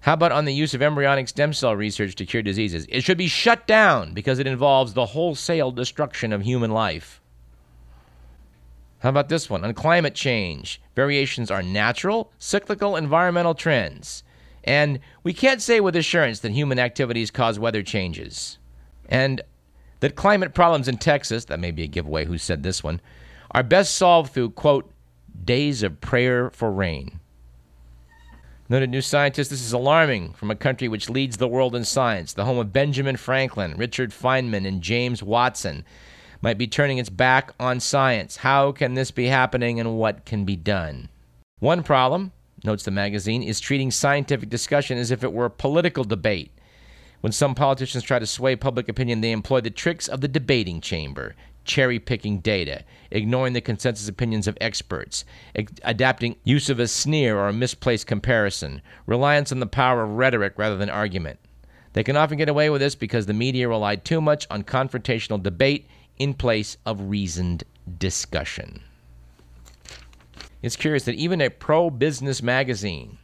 How 0.00 0.14
about 0.14 0.32
on 0.32 0.44
the 0.46 0.54
use 0.54 0.72
of 0.72 0.80
embryonic 0.80 1.28
stem 1.28 1.52
cell 1.52 1.76
research 1.76 2.14
to 2.14 2.24
cure 2.24 2.42
diseases? 2.42 2.86
It 2.88 3.02
should 3.02 3.18
be 3.18 3.26
shut 3.26 3.66
down 3.66 4.14
because 4.14 4.38
it 4.38 4.46
involves 4.46 4.94
the 4.94 5.06
wholesale 5.06 5.72
destruction 5.72 6.32
of 6.32 6.42
human 6.42 6.70
life. 6.70 7.20
How 9.00 9.10
about 9.10 9.28
this 9.28 9.50
one? 9.50 9.64
On 9.64 9.74
climate 9.74 10.14
change, 10.14 10.80
variations 10.94 11.50
are 11.50 11.62
natural, 11.62 12.32
cyclical 12.38 12.96
environmental 12.96 13.54
trends. 13.54 14.22
And 14.66 14.98
we 15.22 15.32
can't 15.32 15.62
say 15.62 15.80
with 15.80 15.94
assurance 15.94 16.40
that 16.40 16.52
human 16.52 16.78
activities 16.78 17.30
cause 17.30 17.58
weather 17.58 17.82
changes. 17.82 18.58
And 19.08 19.40
that 20.00 20.16
climate 20.16 20.54
problems 20.54 20.88
in 20.88 20.98
Texas, 20.98 21.44
that 21.46 21.60
may 21.60 21.70
be 21.70 21.84
a 21.84 21.88
giveaway 21.88 22.24
who 22.24 22.36
said 22.36 22.62
this 22.62 22.82
one, 22.82 23.00
are 23.52 23.62
best 23.62 23.94
solved 23.94 24.32
through, 24.32 24.50
quote, 24.50 24.90
days 25.44 25.82
of 25.82 26.00
prayer 26.00 26.50
for 26.50 26.70
rain. 26.70 27.20
Noted 28.68 28.90
New 28.90 29.00
Scientist, 29.00 29.50
this 29.50 29.64
is 29.64 29.72
alarming 29.72 30.32
from 30.32 30.50
a 30.50 30.56
country 30.56 30.88
which 30.88 31.08
leads 31.08 31.36
the 31.36 31.46
world 31.46 31.76
in 31.76 31.84
science, 31.84 32.32
the 32.32 32.44
home 32.44 32.58
of 32.58 32.72
Benjamin 32.72 33.16
Franklin, 33.16 33.76
Richard 33.76 34.10
Feynman, 34.10 34.66
and 34.66 34.82
James 34.82 35.22
Watson, 35.22 35.84
might 36.42 36.58
be 36.58 36.66
turning 36.66 36.98
its 36.98 37.08
back 37.08 37.52
on 37.60 37.78
science. 37.78 38.38
How 38.38 38.72
can 38.72 38.94
this 38.94 39.12
be 39.12 39.26
happening 39.26 39.78
and 39.78 39.96
what 39.96 40.24
can 40.24 40.44
be 40.44 40.56
done? 40.56 41.08
One 41.60 41.84
problem, 41.84 42.32
notes 42.66 42.82
the 42.82 42.90
magazine, 42.90 43.42
is 43.42 43.60
treating 43.60 43.90
scientific 43.90 44.48
discussion 44.48 44.98
as 44.98 45.10
if 45.10 45.24
it 45.24 45.32
were 45.32 45.46
a 45.46 45.50
political 45.50 46.04
debate. 46.04 46.50
When 47.20 47.32
some 47.32 47.54
politicians 47.54 48.04
try 48.04 48.18
to 48.18 48.26
sway 48.26 48.56
public 48.56 48.88
opinion, 48.88 49.20
they 49.20 49.32
employ 49.32 49.60
the 49.60 49.70
tricks 49.70 50.06
of 50.06 50.20
the 50.20 50.28
debating 50.28 50.80
chamber, 50.80 51.34
cherry 51.64 51.98
picking 51.98 52.38
data, 52.38 52.84
ignoring 53.10 53.52
the 53.52 53.60
consensus 53.60 54.08
opinions 54.08 54.46
of 54.46 54.58
experts, 54.60 55.24
adapting 55.82 56.36
use 56.44 56.68
of 56.68 56.78
a 56.78 56.86
sneer 56.86 57.38
or 57.38 57.48
a 57.48 57.52
misplaced 57.52 58.06
comparison, 58.06 58.82
reliance 59.06 59.50
on 59.50 59.60
the 59.60 59.66
power 59.66 60.02
of 60.02 60.10
rhetoric 60.10 60.54
rather 60.56 60.76
than 60.76 60.90
argument. 60.90 61.38
They 61.94 62.04
can 62.04 62.16
often 62.16 62.36
get 62.36 62.48
away 62.48 62.68
with 62.68 62.82
this 62.82 62.94
because 62.94 63.26
the 63.26 63.32
media 63.32 63.68
rely 63.68 63.96
too 63.96 64.20
much 64.20 64.46
on 64.50 64.64
confrontational 64.64 65.42
debate 65.42 65.86
in 66.18 66.34
place 66.34 66.76
of 66.84 67.08
reasoned 67.08 67.64
discussion. 67.98 68.82
It's 70.66 70.74
curious 70.74 71.04
that 71.04 71.14
even 71.14 71.40
a 71.40 71.48
pro 71.48 71.90
business 71.90 72.42
magazine 72.42 73.18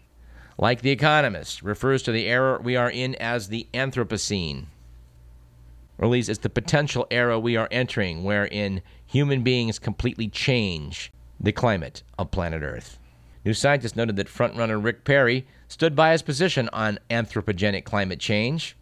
like 0.59 0.81
The 0.81 0.92
Economist 0.92 1.61
refers 1.61 2.00
to 2.05 2.12
the 2.12 2.28
era 2.28 2.61
we 2.62 2.76
are 2.76 2.88
in 2.88 3.16
as 3.16 3.48
the 3.48 3.66
Anthropocene 3.74 4.66
or 5.98 6.05
at 6.05 6.11
least 6.12 6.28
it's 6.28 6.38
the 6.38 6.48
potential 6.48 7.05
era 7.11 7.40
we 7.40 7.57
are 7.57 7.66
entering 7.72 8.22
wherein 8.22 8.81
human 9.05 9.42
beings 9.42 9.81
completely 9.81 10.28
change. 10.28 11.11
the 11.40 11.50
climate 11.50 12.05
of 12.16 12.31
planet 12.31 12.62
Earth. 12.62 13.00
New 13.44 13.55
Scientist 13.55 13.96
noted 13.96 14.14
that 14.14 14.28
frontrunner 14.28 14.81
Rick 14.81 15.02
Perry 15.02 15.44
stood 15.66 15.96
by 15.96 16.12
his 16.12 16.22
position 16.22 16.68
on 16.72 17.00
anthropogenic 17.11 17.83
climate 17.83 18.20
change. 18.20 18.76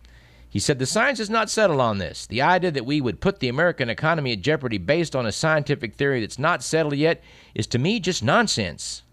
He 0.50 0.58
said 0.58 0.80
the 0.80 0.86
science 0.86 1.20
is 1.20 1.30
not 1.30 1.48
settled 1.48 1.80
on 1.80 1.98
this. 1.98 2.26
The 2.26 2.42
idea 2.42 2.72
that 2.72 2.84
we 2.84 3.00
would 3.00 3.20
put 3.20 3.38
the 3.38 3.48
American 3.48 3.88
economy 3.88 4.32
at 4.32 4.40
jeopardy 4.40 4.78
based 4.78 5.14
on 5.14 5.24
a 5.24 5.30
scientific 5.30 5.94
theory 5.94 6.20
that's 6.20 6.40
not 6.40 6.64
settled 6.64 6.96
yet 6.96 7.22
is 7.54 7.68
to 7.68 7.78
me 7.78 8.00
just 8.00 8.24
nonsense. 8.24 9.04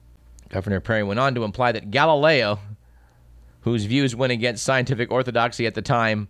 Governor 0.50 0.80
Perry 0.80 1.04
went 1.04 1.20
on 1.20 1.36
to 1.36 1.44
imply 1.44 1.72
that 1.72 1.92
Galileo, 1.92 2.58
whose 3.62 3.86
views 3.86 4.16
went 4.16 4.34
against 4.34 4.66
scientific 4.66 5.12
orthodoxy 5.12 5.68
at 5.68 5.76
the 5.76 5.82
time, 5.84 6.28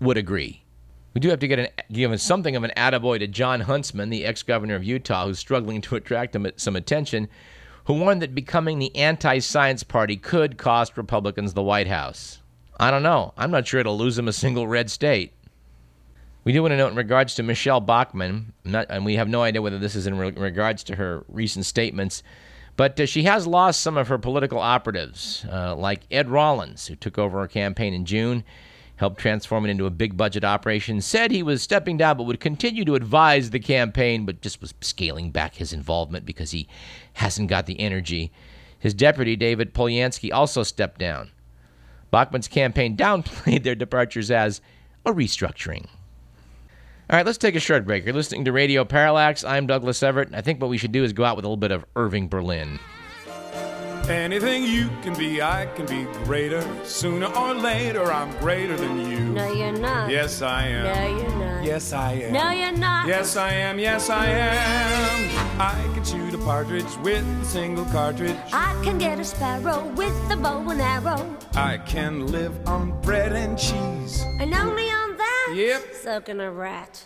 would 0.00 0.16
agree. 0.16 0.62
We 1.14 1.20
do 1.20 1.28
have 1.30 1.40
to 1.40 1.48
get 1.48 1.58
an, 1.58 1.68
give 1.90 2.18
something 2.20 2.54
of 2.54 2.62
an 2.62 2.72
attaboy 2.76 3.18
to 3.18 3.26
Jon 3.26 3.62
Huntsman, 3.62 4.10
the 4.10 4.24
ex 4.24 4.44
governor 4.44 4.76
of 4.76 4.84
Utah, 4.84 5.26
who's 5.26 5.40
struggling 5.40 5.80
to 5.82 5.96
attract 5.96 6.36
some 6.56 6.76
attention, 6.76 7.28
who 7.86 7.94
warned 7.94 8.22
that 8.22 8.36
becoming 8.36 8.78
the 8.78 8.94
anti 8.94 9.40
science 9.40 9.82
party 9.82 10.16
could 10.16 10.58
cost 10.58 10.96
Republicans 10.96 11.54
the 11.54 11.62
White 11.62 11.88
House. 11.88 12.41
I 12.82 12.90
don't 12.90 13.04
know. 13.04 13.32
I'm 13.36 13.52
not 13.52 13.64
sure 13.64 13.78
it'll 13.78 13.96
lose 13.96 14.16
them 14.16 14.26
a 14.26 14.32
single 14.32 14.66
red 14.66 14.90
state. 14.90 15.32
We 16.42 16.52
do 16.52 16.62
want 16.62 16.72
to 16.72 16.76
note 16.76 16.90
in 16.90 16.96
regards 16.96 17.36
to 17.36 17.44
Michele 17.44 17.78
Bachmann, 17.78 18.54
not, 18.64 18.88
and 18.90 19.04
we 19.04 19.14
have 19.14 19.28
no 19.28 19.42
idea 19.42 19.62
whether 19.62 19.78
this 19.78 19.94
is 19.94 20.08
in 20.08 20.18
re- 20.18 20.32
regards 20.32 20.82
to 20.84 20.96
her 20.96 21.24
recent 21.28 21.64
statements, 21.64 22.24
but 22.76 22.98
uh, 22.98 23.06
she 23.06 23.22
has 23.22 23.46
lost 23.46 23.82
some 23.82 23.96
of 23.96 24.08
her 24.08 24.18
political 24.18 24.58
operatives, 24.58 25.46
uh, 25.48 25.76
like 25.76 26.08
Ed 26.10 26.28
Rollins, 26.28 26.88
who 26.88 26.96
took 26.96 27.18
over 27.18 27.38
her 27.38 27.46
campaign 27.46 27.94
in 27.94 28.04
June, 28.04 28.42
helped 28.96 29.20
transform 29.20 29.64
it 29.64 29.70
into 29.70 29.86
a 29.86 29.90
big 29.90 30.16
budget 30.16 30.42
operation, 30.42 31.00
said 31.00 31.30
he 31.30 31.44
was 31.44 31.62
stepping 31.62 31.96
down 31.96 32.16
but 32.16 32.24
would 32.24 32.40
continue 32.40 32.84
to 32.84 32.96
advise 32.96 33.50
the 33.50 33.60
campaign, 33.60 34.26
but 34.26 34.40
just 34.40 34.60
was 34.60 34.74
scaling 34.80 35.30
back 35.30 35.54
his 35.54 35.72
involvement 35.72 36.26
because 36.26 36.50
he 36.50 36.66
hasn't 37.12 37.48
got 37.48 37.66
the 37.66 37.78
energy. 37.78 38.32
His 38.76 38.92
deputy, 38.92 39.36
David 39.36 39.72
Polyansky, 39.72 40.32
also 40.32 40.64
stepped 40.64 40.98
down. 40.98 41.30
Bachmann's 42.12 42.46
campaign 42.46 42.96
downplayed 42.96 43.64
their 43.64 43.74
departures 43.74 44.30
as 44.30 44.60
a 45.04 45.10
restructuring. 45.12 45.86
All 47.10 47.16
right, 47.16 47.26
let's 47.26 47.38
take 47.38 47.56
a 47.56 47.60
short 47.60 47.84
break. 47.84 48.04
You're 48.04 48.14
listening 48.14 48.44
to 48.44 48.52
Radio 48.52 48.84
Parallax. 48.84 49.42
I'm 49.42 49.66
Douglas 49.66 50.02
Everett. 50.02 50.32
I 50.32 50.40
think 50.40 50.60
what 50.60 50.70
we 50.70 50.78
should 50.78 50.92
do 50.92 51.02
is 51.02 51.12
go 51.12 51.24
out 51.24 51.34
with 51.34 51.44
a 51.44 51.48
little 51.48 51.56
bit 51.56 51.72
of 51.72 51.84
Irving 51.96 52.28
Berlin. 52.28 52.78
Anything 54.08 54.64
you 54.64 54.90
can 55.02 55.14
be, 55.14 55.40
I 55.40 55.66
can 55.74 55.86
be 55.86 56.04
greater. 56.24 56.62
Sooner 56.84 57.26
or 57.26 57.54
later, 57.54 58.12
I'm 58.12 58.30
greater 58.38 58.76
than 58.76 59.10
you. 59.10 59.20
No, 59.20 59.50
you're 59.52 59.72
not. 59.72 60.10
Yes, 60.10 60.42
I 60.42 60.66
am. 60.68 60.84
No, 60.84 61.18
you're 61.18 61.38
not. 61.38 61.64
Yes, 61.64 61.92
I 61.92 62.12
am. 62.12 62.32
No, 62.32 62.50
you're 62.50 62.78
not. 62.78 63.06
Yes, 63.06 63.36
I 63.36 63.52
am. 63.52 63.78
Yes, 63.78 64.10
I 64.10 64.26
am. 64.26 65.60
I 65.60 65.94
can 65.94 66.04
shoot 66.04 66.34
a 66.34 66.38
partridge 66.38 66.96
with 66.98 67.24
a 67.24 67.44
single 67.44 67.84
cartridge. 67.86 68.36
I 68.52 68.78
can 68.82 68.98
get 68.98 69.20
a 69.20 69.24
sparrow 69.24 69.86
with 69.94 70.14
a 70.30 70.36
bow 70.36 70.68
and 70.68 70.80
arrow. 70.80 71.36
I 71.54 71.78
can 71.78 72.26
live 72.26 72.54
on 72.66 73.00
bread 73.02 73.32
and 73.32 73.56
cheese. 73.58 74.22
And 74.40 74.52
only 74.52 74.88
on 74.90 75.01
Yep. 75.54 75.82
Soaking 76.02 76.40
a 76.40 76.50
rat. 76.50 77.04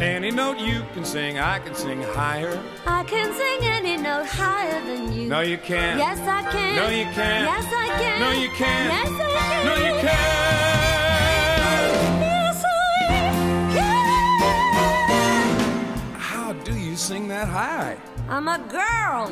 Any 0.00 0.30
note 0.30 0.58
you 0.58 0.82
can 0.94 1.04
sing, 1.04 1.38
I 1.38 1.58
can 1.58 1.74
sing 1.74 2.00
higher. 2.02 2.58
I 2.86 3.04
can 3.04 3.30
sing 3.34 3.60
any 3.68 3.98
note 3.98 4.24
higher 4.26 4.80
than 4.86 5.12
you. 5.12 5.28
No, 5.28 5.40
you 5.42 5.58
can't. 5.58 5.98
Yes, 5.98 6.18
I 6.20 6.42
can. 6.50 6.76
No, 6.76 6.88
you 6.88 7.04
can't. 7.04 7.44
Yes, 7.44 7.66
I 7.66 7.88
can. 8.00 8.18
No, 8.20 8.30
you 8.32 8.48
can't. 8.56 8.92
Yes, 8.92 9.08
I 9.08 9.28
can. 9.38 9.66
No, 9.66 9.74
you 9.76 9.94
can't. 10.00 10.12
Yes, 12.22 12.64
I 12.64 12.66
can. 13.74 13.82
How 16.18 16.52
do 16.64 16.74
you 16.78 16.96
sing 16.96 17.28
that 17.28 17.48
high? 17.48 17.96
I'm 18.28 18.48
a 18.48 18.58
girl. 18.58 19.30